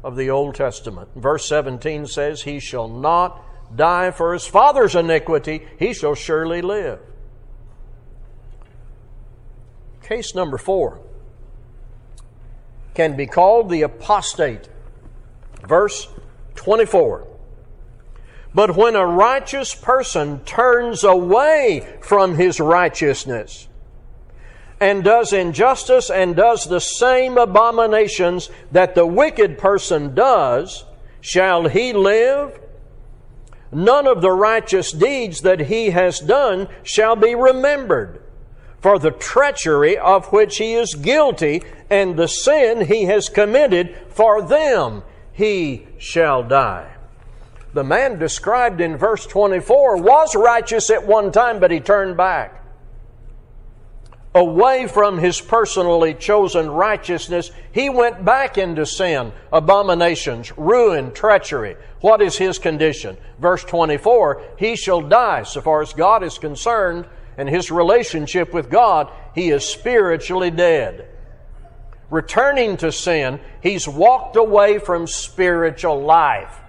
of 0.04 0.16
the 0.16 0.30
Old 0.30 0.56
Testament. 0.56 1.10
Verse 1.16 1.48
17 1.48 2.08
says, 2.08 2.44
He 2.44 2.60
shall 2.60 2.88
not 2.88 3.44
die 3.76 4.12
for 4.12 4.34
his 4.34 4.46
father's 4.46 4.96
iniquity, 4.96 5.66
he 5.80 5.94
shall 5.94 6.16
surely 6.16 6.62
live. 6.62 7.00
Case 10.04 10.36
number 10.36 10.58
four 10.58 11.00
can 12.94 13.16
be 13.16 13.26
called 13.26 13.70
the 13.70 13.82
apostate. 13.82 14.70
Verse 15.68 16.08
24. 16.56 17.33
But 18.56 18.76
when 18.76 18.96
a 18.96 19.06
righteous 19.06 19.74
person 19.74 20.40
turns 20.42 21.04
away 21.04 21.98
from 22.02 22.36
his 22.36 22.60
righteousness 22.60 23.68
and 24.80 25.04
does 25.04 25.34
injustice 25.34 26.10
and 26.10 26.36
does 26.36 26.66
the 26.66 26.82
same 26.82 27.38
abominations 27.38 28.50
that 28.72 28.96
the 28.96 29.08
wicked 29.08 29.58
person 29.58 30.14
does, 30.14 30.86
shall 31.22 31.68
he 31.68 31.94
live? 31.94 32.60
None 33.72 34.06
of 34.06 34.22
the 34.22 34.32
righteous 34.32 34.92
deeds 34.92 35.42
that 35.42 35.62
he 35.62 35.90
has 35.90 36.20
done 36.20 36.68
shall 36.84 37.16
be 37.16 37.34
remembered. 37.34 38.22
For 38.82 39.00
the 39.00 39.12
treachery 39.12 39.98
of 39.98 40.28
which 40.28 40.58
he 40.58 40.74
is 40.74 40.94
guilty 40.94 41.64
and 41.90 42.18
the 42.18 42.28
sin 42.28 42.86
he 42.86 43.06
has 43.06 43.30
committed, 43.30 43.96
for 44.10 44.42
them 44.42 45.04
he 45.32 45.88
shall 45.98 46.44
die. 46.44 46.93
The 47.74 47.84
man 47.84 48.20
described 48.20 48.82
in 48.82 48.98
verse 48.98 49.26
24 49.26 50.02
was 50.02 50.36
righteous 50.36 50.90
at 50.90 51.08
one 51.08 51.32
time, 51.32 51.60
but 51.60 51.72
he 51.72 51.80
turned 51.80 52.18
back. 52.18 52.60
Away 54.36 54.88
from 54.88 55.20
his 55.20 55.40
personally 55.40 56.14
chosen 56.14 56.70
righteousness, 56.70 57.52
he 57.72 57.90
went 57.90 58.26
back 58.26 58.58
into 58.58 58.86
sin, 58.86 59.32
abominations, 59.52 60.56
ruin, 60.58 61.12
treachery. 61.14 61.76
What 62.02 62.22
is 62.22 62.38
his 62.38 62.58
condition? 62.58 63.18
Verse 63.40 63.64
24 63.64 64.42
He 64.58 64.76
shall 64.76 65.02
die. 65.02 65.44
So 65.44 65.62
far 65.62 65.82
as 65.82 65.94
God 65.94 66.24
is 66.24 66.38
concerned 66.38 67.06
and 67.38 67.48
his 67.48 67.72
relationship 67.72 68.54
with 68.54 68.70
God, 68.70 69.12
he 69.36 69.50
is 69.50 69.66
spiritually 69.66 70.52
dead 70.52 71.10
returning 72.14 72.78
to 72.78 72.92
sin, 72.92 73.40
he's 73.62 73.88
walked 73.88 74.36
away 74.36 74.78
from 74.78 75.08
spiritual 75.08 76.00
life 76.00 76.63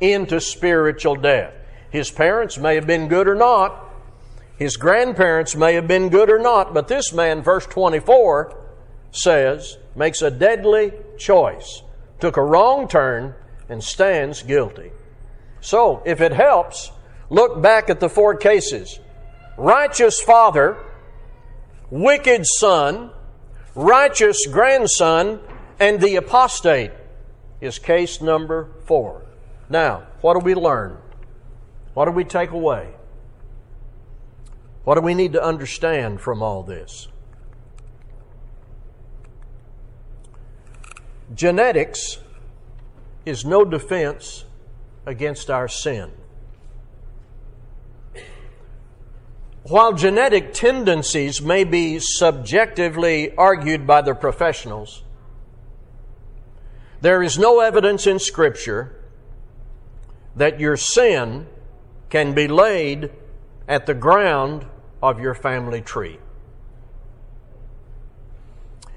into 0.00 0.40
spiritual 0.40 1.16
death. 1.16 1.52
His 1.90 2.10
parents 2.10 2.58
may 2.58 2.76
have 2.76 2.86
been 2.86 3.08
good 3.08 3.28
or 3.28 3.34
not. 3.34 3.88
His 4.56 4.76
grandparents 4.76 5.56
may 5.56 5.74
have 5.74 5.88
been 5.88 6.08
good 6.08 6.30
or 6.30 6.38
not, 6.38 6.74
but 6.74 6.88
this 6.88 7.12
man, 7.12 7.42
verse 7.42 7.66
24, 7.66 8.56
says, 9.10 9.78
makes 9.94 10.22
a 10.22 10.30
deadly 10.30 10.92
choice, 11.18 11.82
took 12.20 12.36
a 12.36 12.42
wrong 12.42 12.86
turn, 12.86 13.34
and 13.68 13.82
stands 13.82 14.42
guilty. 14.42 14.90
So, 15.60 16.02
if 16.04 16.20
it 16.20 16.32
helps, 16.32 16.90
look 17.28 17.60
back 17.62 17.90
at 17.90 18.00
the 18.00 18.08
four 18.08 18.36
cases 18.36 18.98
righteous 19.56 20.20
father, 20.20 20.76
wicked 21.90 22.46
son, 22.46 23.10
righteous 23.74 24.46
grandson, 24.46 25.40
and 25.78 26.00
the 26.00 26.16
apostate 26.16 26.92
is 27.60 27.78
case 27.78 28.20
number 28.20 28.70
four. 28.86 29.22
Now, 29.70 30.08
what 30.20 30.34
do 30.34 30.40
we 30.40 30.54
learn? 30.54 30.98
What 31.94 32.06
do 32.06 32.10
we 32.10 32.24
take 32.24 32.50
away? 32.50 32.88
What 34.82 34.96
do 34.96 35.00
we 35.00 35.14
need 35.14 35.32
to 35.34 35.42
understand 35.42 36.20
from 36.20 36.42
all 36.42 36.64
this? 36.64 37.06
Genetics 41.32 42.18
is 43.24 43.44
no 43.44 43.64
defense 43.64 44.44
against 45.06 45.48
our 45.48 45.68
sin. 45.68 46.10
While 49.62 49.92
genetic 49.92 50.52
tendencies 50.52 51.40
may 51.40 51.62
be 51.62 52.00
subjectively 52.00 53.32
argued 53.36 53.86
by 53.86 54.02
the 54.02 54.14
professionals, 54.14 55.04
there 57.00 57.22
is 57.22 57.38
no 57.38 57.60
evidence 57.60 58.08
in 58.08 58.18
Scripture 58.18 58.99
that 60.40 60.58
your 60.58 60.74
sin 60.74 61.46
can 62.08 62.32
be 62.32 62.48
laid 62.48 63.10
at 63.68 63.84
the 63.84 63.92
ground 63.92 64.64
of 65.02 65.20
your 65.20 65.34
family 65.34 65.82
tree. 65.82 66.18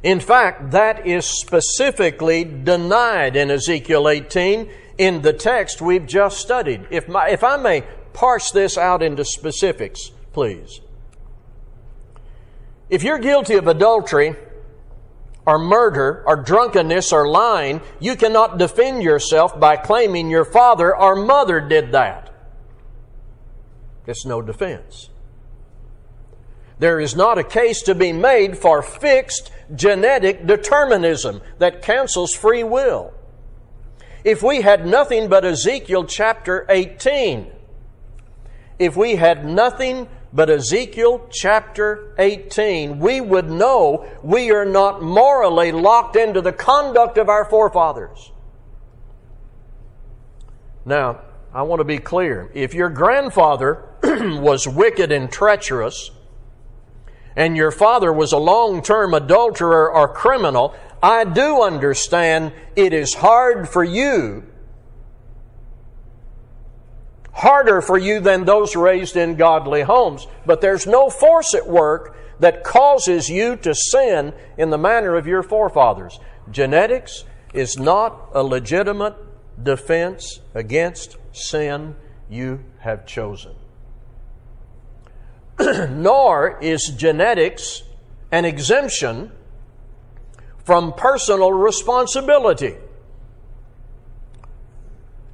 In 0.03 0.21
fact, 0.21 0.71
that 0.71 1.05
is 1.05 1.25
specifically 1.25 2.45
denied 2.45 3.35
in 3.35 3.51
Ezekiel 3.51 4.07
18 4.07 4.69
in 4.97 5.21
the 5.21 5.33
text 5.33 5.81
we've 5.81 6.05
just 6.05 6.37
studied. 6.37 6.87
If, 6.89 7.09
my, 7.09 7.27
if 7.27 7.43
I 7.43 7.57
may 7.57 7.83
parse 8.13 8.51
this 8.51 8.77
out 8.77 9.03
into 9.03 9.25
specifics, 9.25 10.11
please. 10.31 10.79
If 12.89 13.03
you're 13.03 13.19
guilty 13.19 13.55
of 13.55 13.67
adultery, 13.67 14.37
or 15.45 15.59
murder, 15.59 16.23
or 16.25 16.37
drunkenness, 16.37 17.11
or 17.11 17.27
lying, 17.27 17.81
you 17.99 18.15
cannot 18.15 18.57
defend 18.57 19.03
yourself 19.03 19.59
by 19.59 19.75
claiming 19.75 20.29
your 20.29 20.45
father 20.45 20.95
or 20.95 21.15
mother 21.15 21.59
did 21.59 21.91
that. 21.91 22.33
It's 24.07 24.25
no 24.25 24.41
defense. 24.41 25.09
There 26.79 26.99
is 26.99 27.15
not 27.15 27.37
a 27.37 27.43
case 27.43 27.81
to 27.83 27.95
be 27.95 28.11
made 28.11 28.57
for 28.57 28.81
fixed 28.81 29.51
genetic 29.75 30.45
determinism 30.45 31.41
that 31.59 31.81
cancels 31.81 32.33
free 32.33 32.63
will. 32.63 33.13
If 34.23 34.41
we 34.41 34.61
had 34.61 34.85
nothing 34.85 35.27
but 35.27 35.45
Ezekiel 35.45 36.05
chapter 36.05 36.65
18, 36.69 37.51
if 38.79 38.95
we 38.95 39.15
had 39.15 39.45
nothing 39.45 40.07
but 40.33 40.49
Ezekiel 40.49 41.27
chapter 41.31 42.15
18, 42.17 42.97
we 42.97 43.21
would 43.21 43.49
know 43.49 44.09
we 44.23 44.49
are 44.49 44.65
not 44.65 45.03
morally 45.03 45.71
locked 45.71 46.15
into 46.15 46.41
the 46.41 46.51
conduct 46.51 47.19
of 47.19 47.29
our 47.29 47.45
forefathers. 47.45 48.31
Now, 50.85 51.21
I 51.53 51.61
want 51.61 51.81
to 51.81 51.85
be 51.85 51.99
clear. 51.99 52.49
If 52.55 52.73
your 52.73 52.89
grandfather 52.89 53.87
was 54.03 54.67
wicked 54.67 55.11
and 55.11 55.31
treacherous, 55.31 56.09
and 57.35 57.55
your 57.55 57.71
father 57.71 58.11
was 58.11 58.31
a 58.31 58.37
long 58.37 58.81
term 58.81 59.13
adulterer 59.13 59.91
or 59.91 60.07
criminal, 60.07 60.73
I 61.01 61.25
do 61.25 61.61
understand 61.61 62.53
it 62.75 62.91
is 62.91 63.13
hard 63.13 63.69
for 63.69 63.83
you 63.83 64.51
harder 67.33 67.81
for 67.81 67.97
you 67.97 68.19
than 68.19 68.45
those 68.45 68.75
raised 68.75 69.17
in 69.17 69.35
godly 69.35 69.81
homes. 69.81 70.27
But 70.45 70.61
there's 70.61 70.87
no 70.87 71.09
force 71.09 71.53
at 71.53 71.67
work 71.67 72.15
that 72.39 72.63
causes 72.63 73.29
you 73.29 73.55
to 73.57 73.75
sin 73.75 74.33
in 74.57 74.69
the 74.69 74.77
manner 74.77 75.15
of 75.15 75.27
your 75.27 75.43
forefathers. 75.43 76.19
Genetics 76.51 77.23
is 77.53 77.77
not 77.77 78.29
a 78.33 78.43
legitimate 78.43 79.15
defense 79.61 80.39
against 80.53 81.17
sin 81.31 81.95
you 82.29 82.63
have 82.79 83.05
chosen. 83.05 83.55
Nor 85.59 86.59
is 86.61 86.93
genetics 86.97 87.83
an 88.31 88.45
exemption 88.45 89.31
from 90.65 90.93
personal 90.93 91.51
responsibility. 91.51 92.75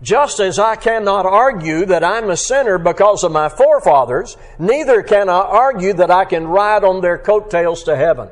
Just 0.01 0.39
as 0.39 0.57
I 0.57 0.75
cannot 0.75 1.25
argue 1.25 1.85
that 1.85 2.03
I'm 2.03 2.29
a 2.29 2.38
sinner 2.38 2.77
because 2.77 3.23
of 3.23 3.33
my 3.33 3.49
forefathers, 3.49 4.38
neither 4.57 5.03
can 5.03 5.27
I 5.27 5.39
argue 5.39 5.93
that 5.93 6.09
I 6.09 6.23
can 6.23 6.47
ride 6.47 6.85
on 6.85 7.01
their 7.01 7.17
coattails 7.17 7.83
to 7.83 7.95
heaven. 7.97 8.29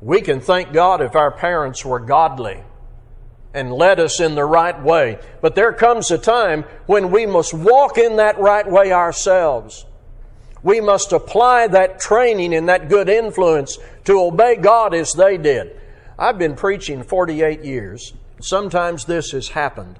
We 0.00 0.20
can 0.20 0.40
thank 0.40 0.72
God 0.72 1.00
if 1.00 1.16
our 1.16 1.30
parents 1.30 1.84
were 1.84 1.98
godly 1.98 2.62
and 3.54 3.72
led 3.72 3.98
us 3.98 4.20
in 4.20 4.34
the 4.34 4.44
right 4.44 4.80
way. 4.80 5.18
But 5.40 5.54
there 5.54 5.72
comes 5.72 6.10
a 6.10 6.18
time 6.18 6.64
when 6.86 7.10
we 7.10 7.24
must 7.24 7.54
walk 7.54 7.96
in 7.96 8.16
that 8.16 8.38
right 8.38 8.70
way 8.70 8.92
ourselves. 8.92 9.86
We 10.62 10.80
must 10.80 11.12
apply 11.12 11.68
that 11.68 11.98
training 11.98 12.54
and 12.54 12.68
that 12.68 12.88
good 12.88 13.08
influence 13.08 13.78
to 14.04 14.20
obey 14.20 14.56
God 14.56 14.94
as 14.94 15.12
they 15.14 15.38
did. 15.38 15.80
I've 16.18 16.38
been 16.38 16.56
preaching 16.56 17.02
48 17.02 17.64
years. 17.64 18.12
Sometimes 18.40 19.04
this 19.04 19.32
has 19.32 19.48
happened. 19.48 19.98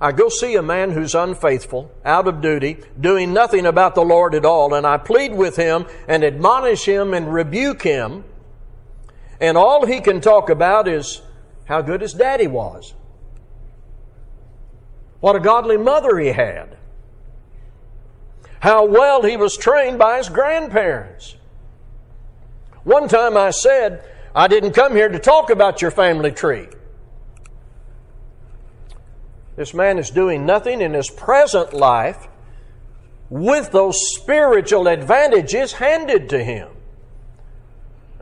I 0.00 0.12
go 0.12 0.30
see 0.30 0.56
a 0.56 0.62
man 0.62 0.92
who's 0.92 1.14
unfaithful, 1.14 1.90
out 2.06 2.26
of 2.26 2.40
duty, 2.40 2.78
doing 2.98 3.34
nothing 3.34 3.66
about 3.66 3.94
the 3.94 4.04
Lord 4.04 4.34
at 4.34 4.46
all, 4.46 4.72
and 4.72 4.86
I 4.86 4.96
plead 4.96 5.34
with 5.34 5.56
him 5.56 5.86
and 6.08 6.24
admonish 6.24 6.86
him 6.86 7.12
and 7.12 7.32
rebuke 7.32 7.82
him. 7.82 8.24
And 9.40 9.58
all 9.58 9.84
he 9.84 10.00
can 10.00 10.22
talk 10.22 10.48
about 10.48 10.88
is 10.88 11.20
how 11.66 11.82
good 11.82 12.00
his 12.00 12.14
daddy 12.14 12.46
was. 12.46 12.94
What 15.20 15.36
a 15.36 15.40
godly 15.40 15.76
mother 15.76 16.18
he 16.18 16.28
had. 16.28 16.78
How 18.60 18.86
well 18.86 19.22
he 19.22 19.36
was 19.36 19.56
trained 19.56 19.98
by 19.98 20.16
his 20.16 20.30
grandparents. 20.30 21.36
One 22.84 23.06
time 23.06 23.36
I 23.36 23.50
said, 23.50 24.02
I 24.34 24.48
didn't 24.48 24.72
come 24.72 24.94
here 24.94 25.10
to 25.10 25.18
talk 25.18 25.50
about 25.50 25.82
your 25.82 25.90
family 25.90 26.32
tree. 26.32 26.68
This 29.60 29.74
man 29.74 29.98
is 29.98 30.08
doing 30.08 30.46
nothing 30.46 30.80
in 30.80 30.94
his 30.94 31.10
present 31.10 31.74
life 31.74 32.28
with 33.28 33.70
those 33.72 33.94
spiritual 34.14 34.88
advantages 34.88 35.72
handed 35.74 36.30
to 36.30 36.42
him. 36.42 36.68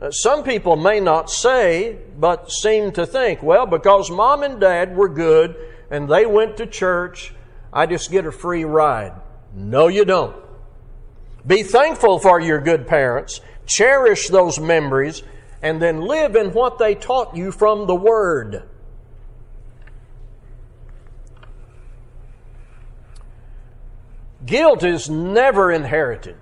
Uh, 0.01 0.11
some 0.11 0.43
people 0.43 0.75
may 0.75 0.99
not 0.99 1.29
say, 1.29 1.97
but 2.19 2.51
seem 2.51 2.91
to 2.91 3.05
think, 3.05 3.41
well, 3.41 3.65
because 3.65 4.11
mom 4.11 4.43
and 4.43 4.59
dad 4.59 4.97
were 4.97 5.07
good 5.07 5.55
and 5.89 6.09
they 6.09 6.25
went 6.25 6.57
to 6.57 6.65
church, 6.65 7.33
I 7.71 7.85
just 7.85 8.11
get 8.11 8.25
a 8.25 8.33
free 8.33 8.65
ride. 8.65 9.13
No, 9.53 9.87
you 9.87 10.03
don't. 10.03 10.35
Be 11.47 11.63
thankful 11.63 12.19
for 12.19 12.41
your 12.41 12.59
good 12.59 12.85
parents, 12.85 13.39
cherish 13.65 14.27
those 14.27 14.59
memories, 14.59 15.23
and 15.61 15.81
then 15.81 16.01
live 16.01 16.35
in 16.35 16.51
what 16.51 16.79
they 16.79 16.95
taught 16.95 17.37
you 17.37 17.53
from 17.53 17.87
the 17.87 17.95
Word. 17.95 18.67
Guilt 24.49 24.83
is 24.83 25.11
never 25.11 25.71
inherited. 25.71 26.35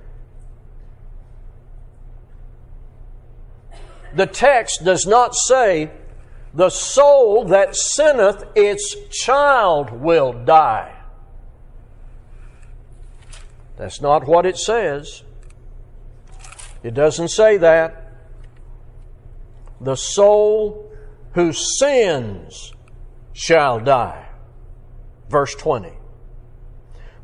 The 4.15 4.25
text 4.25 4.85
does 4.85 5.05
not 5.05 5.35
say, 5.35 5.91
the 6.53 6.69
soul 6.69 7.43
that 7.47 7.75
sinneth, 7.75 8.45
its 8.55 8.95
child 9.11 9.91
will 9.91 10.31
die. 10.31 10.95
That's 13.75 13.99
not 13.99 14.25
what 14.25 14.45
it 14.45 14.57
says. 14.57 15.23
It 16.83 16.93
doesn't 16.93 17.27
say 17.27 17.57
that. 17.57 18.09
The 19.81 19.97
soul 19.97 20.89
who 21.33 21.51
sins 21.51 22.71
shall 23.33 23.81
die. 23.81 24.29
Verse 25.29 25.53
20. 25.55 25.91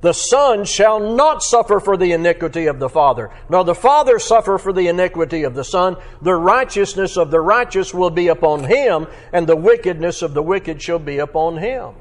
The 0.04 0.14
Son 0.14 0.66
shall 0.66 1.00
not 1.00 1.42
suffer 1.42 1.80
for 1.80 1.96
the 1.96 2.12
iniquity 2.12 2.66
of 2.66 2.78
the 2.78 2.90
Father, 2.90 3.32
nor 3.48 3.64
the 3.64 3.74
Father 3.74 4.20
suffer 4.20 4.58
for 4.58 4.74
the 4.74 4.90
iniquity 4.90 5.44
of 5.44 5.56
the 5.56 5.64
Son. 5.64 5.96
The 6.22 6.36
righteousness 6.36 7.16
of 7.16 7.32
the 7.32 7.40
righteous 7.40 7.94
will 7.94 8.10
be 8.10 8.28
upon 8.28 8.66
him, 8.66 9.08
and 9.32 9.48
the 9.48 9.56
wickedness 9.56 10.22
of 10.22 10.34
the 10.34 10.44
wicked 10.44 10.82
shall 10.82 11.00
be 11.00 11.20
upon 11.20 11.56
him. 11.56 11.94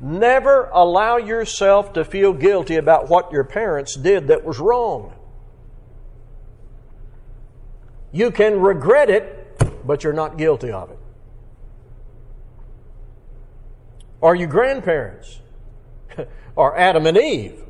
Never 0.00 0.68
allow 0.72 1.16
yourself 1.16 1.92
to 1.92 2.04
feel 2.04 2.32
guilty 2.32 2.74
about 2.74 3.08
what 3.08 3.30
your 3.30 3.44
parents 3.44 3.94
did 3.94 4.26
that 4.26 4.44
was 4.44 4.58
wrong. 4.58 5.14
You 8.10 8.32
can 8.32 8.58
regret 8.58 9.10
it, 9.10 9.86
but 9.86 10.02
you're 10.02 10.12
not 10.12 10.36
guilty 10.36 10.72
of 10.72 10.90
it. 10.90 10.98
Are 14.20 14.34
you 14.34 14.48
grandparents? 14.48 15.40
or 16.56 16.76
Adam 16.76 17.06
and 17.06 17.16
Eve. 17.16 17.62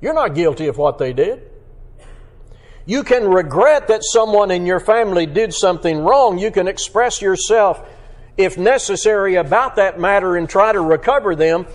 You're 0.00 0.14
not 0.14 0.34
guilty 0.34 0.66
of 0.66 0.78
what 0.78 0.98
they 0.98 1.12
did. 1.12 1.48
You 2.84 3.04
can 3.04 3.28
regret 3.28 3.88
that 3.88 4.02
someone 4.02 4.50
in 4.50 4.66
your 4.66 4.80
family 4.80 5.26
did 5.26 5.54
something 5.54 5.98
wrong. 5.98 6.38
You 6.38 6.50
can 6.50 6.66
express 6.66 7.22
yourself, 7.22 7.80
if 8.36 8.58
necessary, 8.58 9.36
about 9.36 9.76
that 9.76 10.00
matter 10.00 10.36
and 10.36 10.48
try 10.48 10.72
to 10.72 10.80
recover 10.80 11.36
them. 11.36 11.66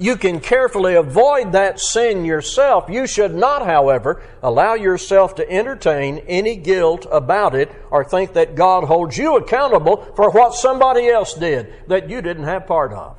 You 0.00 0.16
can 0.16 0.38
carefully 0.38 0.94
avoid 0.94 1.52
that 1.52 1.80
sin 1.80 2.24
yourself. 2.24 2.88
You 2.88 3.06
should 3.06 3.34
not, 3.34 3.64
however, 3.66 4.22
allow 4.42 4.74
yourself 4.74 5.34
to 5.36 5.50
entertain 5.50 6.18
any 6.28 6.54
guilt 6.56 7.06
about 7.10 7.54
it 7.56 7.72
or 7.90 8.04
think 8.04 8.34
that 8.34 8.54
God 8.54 8.84
holds 8.84 9.18
you 9.18 9.36
accountable 9.36 9.96
for 10.14 10.30
what 10.30 10.54
somebody 10.54 11.08
else 11.08 11.34
did 11.34 11.72
that 11.88 12.08
you 12.08 12.22
didn't 12.22 12.44
have 12.44 12.66
part 12.66 12.92
of. 12.92 13.16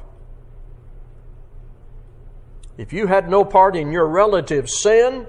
If 2.79 2.93
you 2.93 3.07
had 3.07 3.29
no 3.29 3.43
part 3.43 3.75
in 3.75 3.91
your 3.91 4.07
relative's 4.07 4.81
sin, 4.81 5.27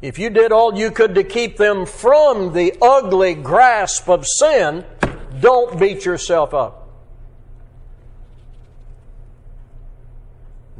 if 0.00 0.18
you 0.18 0.30
did 0.30 0.52
all 0.52 0.74
you 0.74 0.90
could 0.90 1.14
to 1.16 1.22
keep 1.22 1.58
them 1.58 1.84
from 1.84 2.54
the 2.54 2.74
ugly 2.80 3.34
grasp 3.34 4.08
of 4.08 4.24
sin, 4.26 4.86
don't 5.38 5.78
beat 5.78 6.06
yourself 6.06 6.54
up. 6.54 6.88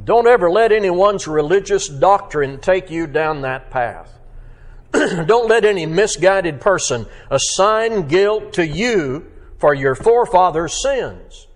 Don't 0.03 0.25
ever 0.25 0.49
let 0.49 0.71
anyone's 0.71 1.27
religious 1.27 1.87
doctrine 1.87 2.59
take 2.59 2.89
you 2.89 3.05
down 3.05 3.41
that 3.41 3.69
path. 3.69 4.11
Don't 4.93 5.47
let 5.47 5.65
any 5.65 5.85
misguided 5.85 6.59
person 6.59 7.05
assign 7.29 8.07
guilt 8.07 8.53
to 8.53 8.65
you 8.65 9.31
for 9.59 9.75
your 9.75 9.93
forefathers' 9.93 10.81
sins. 10.81 11.48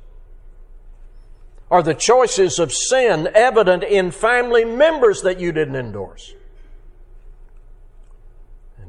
Are 1.73 1.81
the 1.81 1.95
choices 1.95 2.59
of 2.59 2.71
sin 2.71 3.27
evident 3.33 3.83
in 3.83 4.12
family 4.12 4.63
members 4.63 5.23
that 5.23 5.39
you 5.39 5.51
didn't 5.51 5.75
endorse? 5.75 6.36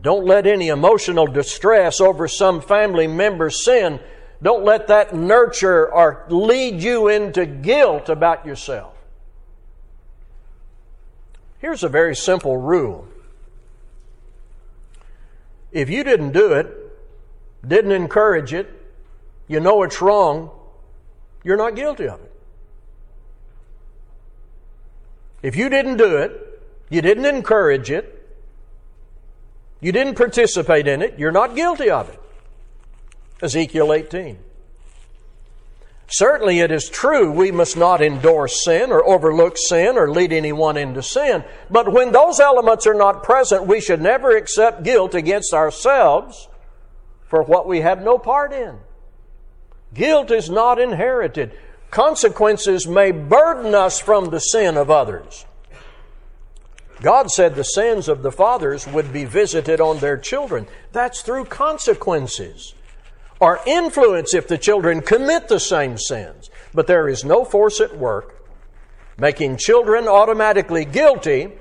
Don't 0.03 0.27
let 0.27 0.47
any 0.47 0.68
emotional 0.68 1.27
distress 1.27 1.99
over 1.99 2.29
some 2.29 2.61
family 2.61 3.07
member's 3.07 3.64
sin, 3.64 4.01
don't 4.42 4.66
let 4.66 4.88
that 4.88 5.14
nurture 5.14 5.90
or 5.90 6.27
lead 6.29 6.83
you 6.83 7.09
into 7.09 7.47
guilt 7.47 8.11
about 8.11 8.44
yourself. 8.44 8.92
Here's 11.61 11.85
a 11.85 11.88
very 11.88 12.14
simple 12.14 12.59
rule. 12.59 13.09
If 15.73 15.88
you 15.88 16.05
didn't 16.05 16.33
do 16.33 16.53
it, 16.53 16.70
didn't 17.66 17.92
encourage 17.92 18.53
it, 18.53 18.70
you 19.49 19.59
know 19.59 19.85
it's 19.85 20.03
wrong, 20.03 20.51
you're 21.42 21.57
not 21.57 21.77
guilty 21.77 22.09
of 22.09 22.20
it. 22.20 22.34
If 25.44 25.57
you 25.57 25.68
didn't 25.68 25.98
do 25.98 26.16
it, 26.16 26.62
you 26.88 27.02
didn't 27.02 27.26
encourage 27.26 27.90
it, 27.90 28.26
you 29.78 29.92
didn't 29.92 30.14
participate 30.14 30.88
in 30.88 31.02
it, 31.02 31.18
you're 31.18 31.33
not 31.33 31.54
guilty 31.54 31.90
of 31.90 32.09
it. 32.09 32.18
Ezekiel 33.42 33.92
18. 33.92 34.38
Certainly, 36.07 36.61
it 36.61 36.72
is 36.72 36.88
true 36.88 37.30
we 37.30 37.50
must 37.50 37.76
not 37.76 38.00
endorse 38.00 38.64
sin 38.64 38.90
or 38.90 39.07
overlook 39.07 39.59
sin 39.59 39.98
or 39.98 40.11
lead 40.11 40.33
anyone 40.33 40.78
into 40.78 41.02
sin. 41.02 41.44
But 41.70 41.92
when 41.92 42.12
those 42.12 42.40
elements 42.40 42.87
are 42.87 42.94
not 42.94 43.22
present, 43.22 43.66
we 43.66 43.83
should 43.83 44.00
never 44.00 44.35
accept 44.35 44.83
guilt 44.83 45.14
against 45.14 45.52
ourselves 45.52 46.48
for 47.28 47.42
what 47.42 47.68
we 47.68 47.83
have 47.83 48.00
no 48.02 48.16
part 48.16 48.54
in. 48.54 48.78
Guilt 49.92 50.30
is 50.30 50.48
not 50.48 50.80
inherited 50.80 51.52
consequences 51.94 52.88
may 52.88 53.12
burden 53.12 53.72
us 53.72 54.00
from 54.00 54.30
the 54.30 54.40
sin 54.40 54.76
of 54.76 54.90
others. 54.90 55.46
God 57.00 57.30
said 57.30 57.54
the 57.54 57.62
sins 57.62 58.09
of 58.09 58.24
the 58.24 58.33
fathers 58.33 58.85
would 58.88 59.12
be 59.12 59.24
visited 59.24 59.80
on 59.80 59.98
their 59.98 60.16
children. 60.16 60.66
That's 60.90 61.22
through 61.22 61.44
consequences 61.44 62.74
or 63.38 63.61
influence 63.64 64.35
if 64.35 64.48
the 64.48 64.59
children 64.59 65.02
commit 65.02 65.46
the 65.46 65.61
same 65.61 65.96
sins. 65.96 66.50
But 66.74 66.88
there 66.88 67.09
is 67.09 67.24
no 67.24 67.44
force 67.44 67.80
at 67.80 67.96
work 67.96 68.44
making 69.16 69.59
children 69.59 70.09
automatically 70.09 70.85
guilty 70.85 71.52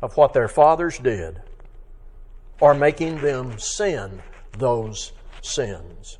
of 0.00 0.16
what 0.16 0.32
their 0.32 0.46
fathers 0.46 0.96
did 0.98 1.42
or 2.60 2.72
making 2.72 3.20
them 3.20 3.58
sin 3.58 4.22
those 4.56 5.10
sins. 5.42 6.19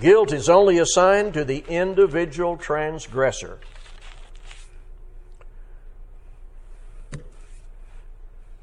Guilt 0.00 0.32
is 0.32 0.48
only 0.48 0.78
assigned 0.78 1.34
to 1.34 1.44
the 1.44 1.64
individual 1.68 2.56
transgressor. 2.56 3.58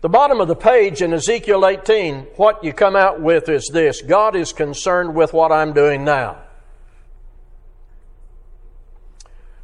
The 0.01 0.09
bottom 0.09 0.39
of 0.39 0.47
the 0.47 0.55
page 0.55 1.01
in 1.01 1.13
Ezekiel 1.13 1.65
18, 1.65 2.27
what 2.35 2.63
you 2.63 2.73
come 2.73 2.95
out 2.95 3.19
with 3.19 3.49
is 3.49 3.69
this 3.73 4.01
God 4.01 4.35
is 4.35 4.53
concerned 4.53 5.15
with 5.15 5.33
what 5.33 5.51
I'm 5.51 5.73
doing 5.73 6.05
now. 6.05 6.37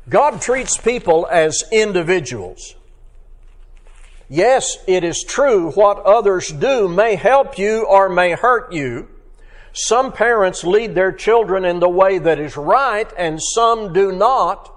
God 0.09 0.41
treats 0.41 0.77
people 0.77 1.27
as 1.31 1.63
individuals. 1.71 2.75
Yes, 4.27 4.77
it 4.87 5.03
is 5.03 5.23
true 5.23 5.71
what 5.71 5.99
others 5.99 6.49
do 6.49 6.89
may 6.89 7.15
help 7.15 7.57
you 7.57 7.85
or 7.85 8.09
may 8.09 8.31
hurt 8.31 8.73
you. 8.73 9.07
Some 9.73 10.11
parents 10.11 10.63
lead 10.63 10.95
their 10.95 11.11
children 11.11 11.63
in 11.63 11.79
the 11.79 11.89
way 11.89 12.17
that 12.17 12.39
is 12.39 12.57
right, 12.57 13.09
and 13.17 13.41
some 13.41 13.93
do 13.93 14.11
not. 14.11 14.73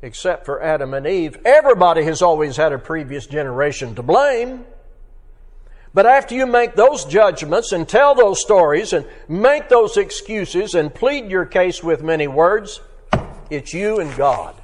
Except 0.00 0.46
for 0.46 0.62
Adam 0.62 0.94
and 0.94 1.06
Eve. 1.06 1.38
Everybody 1.44 2.04
has 2.04 2.22
always 2.22 2.56
had 2.56 2.72
a 2.72 2.78
previous 2.78 3.26
generation 3.26 3.96
to 3.96 4.02
blame. 4.02 4.64
But 5.92 6.06
after 6.06 6.36
you 6.36 6.46
make 6.46 6.76
those 6.76 7.04
judgments 7.04 7.72
and 7.72 7.88
tell 7.88 8.14
those 8.14 8.40
stories 8.40 8.92
and 8.92 9.06
make 9.26 9.68
those 9.68 9.96
excuses 9.96 10.74
and 10.74 10.94
plead 10.94 11.30
your 11.30 11.44
case 11.44 11.82
with 11.82 12.02
many 12.02 12.28
words, 12.28 12.80
it's 13.50 13.74
you 13.74 13.98
and 13.98 14.14
God. 14.16 14.54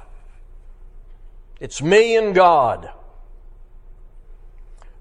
It's 1.59 1.81
me 1.81 2.15
and 2.15 2.33
God. 2.33 2.89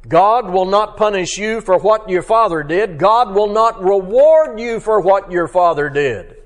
God 0.07 0.51
will 0.51 0.67
not 0.67 0.97
punish 0.97 1.39
you 1.39 1.61
for 1.61 1.79
what 1.79 2.11
your 2.11 2.23
father 2.23 2.63
did. 2.63 2.99
God 2.99 3.35
will 3.35 3.53
not 3.53 3.83
reward 3.83 4.61
you 4.61 4.81
for 4.81 5.01
what 5.01 5.33
your 5.33 5.49
father 5.49 5.89
did. 5.89 6.37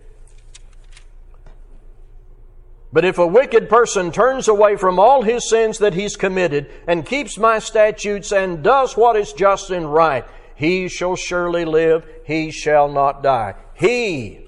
But 2.93 3.05
if 3.05 3.19
a 3.19 3.27
wicked 3.27 3.69
person 3.69 4.13
turns 4.13 4.49
away 4.49 4.77
from 4.77 4.99
all 4.99 5.23
his 5.23 5.49
sins 5.49 5.79
that 5.79 5.95
he's 5.95 6.17
committed 6.17 6.71
and 6.87 7.05
keeps 7.05 7.37
my 7.37 7.59
statutes 7.59 8.33
and 8.33 8.63
does 8.63 8.97
what 8.97 9.17
is 9.17 9.33
just 9.33 9.71
and 9.71 9.93
right, 9.93 10.25
he 10.55 10.89
shall 10.89 11.15
surely 11.15 11.65
live, 11.65 12.07
he 12.25 12.51
shall 12.51 12.89
not 12.89 13.23
die. 13.23 13.55
He. 13.75 14.47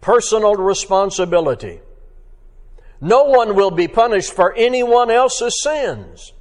Personal 0.00 0.54
responsibility. 0.54 1.80
No 3.00 3.24
one 3.24 3.54
will 3.54 3.70
be 3.70 3.86
punished 3.86 4.32
for 4.32 4.54
anyone 4.54 5.10
else's 5.10 5.60
sins. 5.62 6.32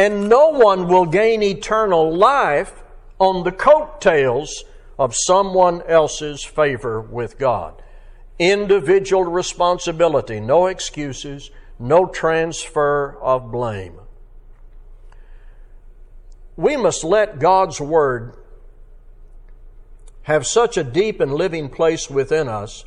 And 0.00 0.30
no 0.30 0.48
one 0.48 0.88
will 0.88 1.04
gain 1.04 1.42
eternal 1.42 2.16
life 2.16 2.72
on 3.18 3.44
the 3.44 3.52
coattails 3.52 4.64
of 4.98 5.14
someone 5.14 5.82
else's 5.82 6.42
favor 6.42 7.02
with 7.02 7.38
God. 7.38 7.82
Individual 8.38 9.24
responsibility, 9.24 10.40
no 10.40 10.68
excuses, 10.68 11.50
no 11.78 12.06
transfer 12.06 13.18
of 13.20 13.52
blame. 13.52 14.00
We 16.56 16.78
must 16.78 17.04
let 17.04 17.38
God's 17.38 17.78
Word 17.78 18.36
have 20.22 20.46
such 20.46 20.78
a 20.78 20.82
deep 20.82 21.20
and 21.20 21.34
living 21.34 21.68
place 21.68 22.08
within 22.08 22.48
us, 22.48 22.86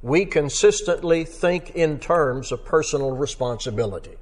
we 0.00 0.24
consistently 0.24 1.24
think 1.24 1.70
in 1.70 1.98
terms 1.98 2.52
of 2.52 2.64
personal 2.64 3.16
responsibility. 3.16 4.14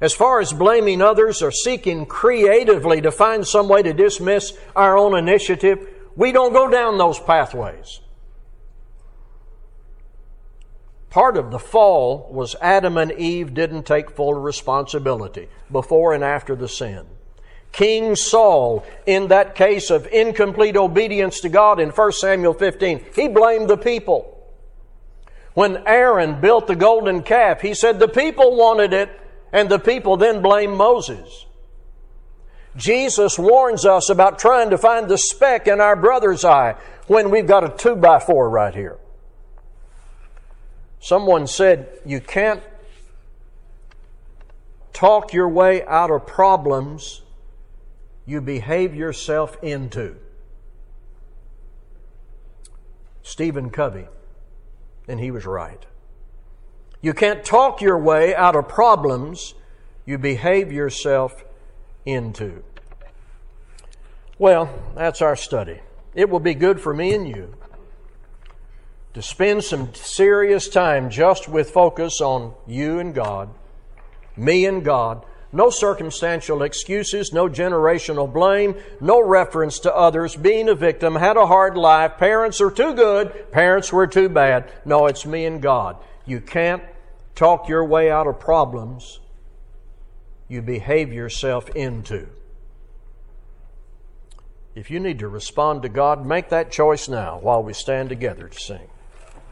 As 0.00 0.14
far 0.14 0.40
as 0.40 0.52
blaming 0.52 1.02
others 1.02 1.42
or 1.42 1.50
seeking 1.50 2.06
creatively 2.06 3.00
to 3.00 3.10
find 3.10 3.46
some 3.46 3.68
way 3.68 3.82
to 3.82 3.92
dismiss 3.92 4.56
our 4.76 4.96
own 4.96 5.16
initiative, 5.16 5.88
we 6.14 6.30
don't 6.30 6.52
go 6.52 6.68
down 6.68 6.98
those 6.98 7.18
pathways. 7.18 8.00
Part 11.10 11.36
of 11.36 11.50
the 11.50 11.58
fall 11.58 12.28
was 12.30 12.54
Adam 12.60 12.96
and 12.96 13.10
Eve 13.12 13.54
didn't 13.54 13.84
take 13.84 14.10
full 14.10 14.34
responsibility 14.34 15.48
before 15.70 16.12
and 16.12 16.22
after 16.22 16.54
the 16.54 16.68
sin. 16.68 17.06
King 17.72 18.14
Saul, 18.14 18.84
in 19.06 19.28
that 19.28 19.54
case 19.54 19.90
of 19.90 20.06
incomplete 20.08 20.76
obedience 20.76 21.40
to 21.40 21.48
God 21.48 21.80
in 21.80 21.90
1 21.90 22.12
Samuel 22.12 22.54
15, 22.54 23.04
he 23.14 23.28
blamed 23.28 23.68
the 23.68 23.76
people. 23.76 24.34
When 25.54 25.82
Aaron 25.86 26.40
built 26.40 26.66
the 26.66 26.76
golden 26.76 27.22
calf, 27.22 27.60
he 27.60 27.74
said 27.74 27.98
the 27.98 28.08
people 28.08 28.56
wanted 28.56 28.92
it, 28.92 29.10
and 29.52 29.68
the 29.68 29.78
people 29.78 30.16
then 30.16 30.42
blame 30.42 30.76
Moses. 30.76 31.46
Jesus 32.76 33.38
warns 33.38 33.84
us 33.84 34.08
about 34.08 34.38
trying 34.38 34.70
to 34.70 34.78
find 34.78 35.08
the 35.08 35.18
speck 35.18 35.66
in 35.66 35.80
our 35.80 35.96
brother's 35.96 36.44
eye 36.44 36.76
when 37.06 37.30
we've 37.30 37.46
got 37.46 37.64
a 37.64 37.76
two 37.76 37.96
by 37.96 38.18
four 38.20 38.48
right 38.48 38.74
here. 38.74 38.98
Someone 41.00 41.46
said, 41.46 41.88
You 42.04 42.20
can't 42.20 42.62
talk 44.92 45.32
your 45.32 45.48
way 45.48 45.84
out 45.86 46.10
of 46.10 46.26
problems 46.26 47.22
you 48.26 48.40
behave 48.40 48.94
yourself 48.94 49.56
into. 49.62 50.16
Stephen 53.22 53.70
Covey, 53.70 54.06
and 55.06 55.18
he 55.18 55.30
was 55.30 55.46
right. 55.46 55.84
You 57.00 57.14
can't 57.14 57.44
talk 57.44 57.80
your 57.80 57.98
way 57.98 58.34
out 58.34 58.56
of 58.56 58.68
problems 58.68 59.54
you 60.04 60.18
behave 60.18 60.72
yourself 60.72 61.44
into. 62.04 62.62
Well, 64.38 64.70
that's 64.94 65.20
our 65.20 65.36
study. 65.36 65.80
It 66.14 66.30
will 66.30 66.40
be 66.40 66.54
good 66.54 66.80
for 66.80 66.94
me 66.94 67.14
and 67.14 67.28
you 67.28 67.54
to 69.14 69.22
spend 69.22 69.64
some 69.64 69.92
serious 69.94 70.68
time 70.68 71.10
just 71.10 71.48
with 71.48 71.70
focus 71.70 72.20
on 72.20 72.54
you 72.66 73.00
and 73.00 73.14
God, 73.14 73.50
me 74.36 74.64
and 74.64 74.84
God. 74.84 75.24
No 75.50 75.70
circumstantial 75.70 76.62
excuses, 76.62 77.32
no 77.32 77.48
generational 77.48 78.32
blame, 78.32 78.76
no 79.00 79.20
reference 79.20 79.78
to 79.80 79.94
others, 79.94 80.36
being 80.36 80.68
a 80.68 80.74
victim, 80.74 81.16
had 81.16 81.36
a 81.36 81.46
hard 81.46 81.76
life, 81.76 82.18
parents 82.18 82.60
are 82.60 82.70
too 82.70 82.94
good, 82.94 83.50
parents 83.50 83.92
were 83.92 84.06
too 84.06 84.28
bad. 84.28 84.70
No, 84.84 85.06
it's 85.06 85.26
me 85.26 85.46
and 85.46 85.60
God. 85.60 85.96
You 86.28 86.40
can't 86.42 86.82
talk 87.34 87.68
your 87.68 87.84
way 87.84 88.10
out 88.10 88.26
of 88.26 88.38
problems 88.38 89.20
you 90.46 90.62
behave 90.62 91.12
yourself 91.12 91.68
into. 91.70 92.28
If 94.74 94.90
you 94.90 95.00
need 95.00 95.18
to 95.20 95.28
respond 95.28 95.82
to 95.82 95.88
God, 95.88 96.24
make 96.24 96.50
that 96.50 96.70
choice 96.70 97.08
now 97.08 97.38
while 97.40 97.62
we 97.62 97.72
stand 97.72 98.10
together 98.10 98.48
to 98.48 98.60
sing. 98.60 98.88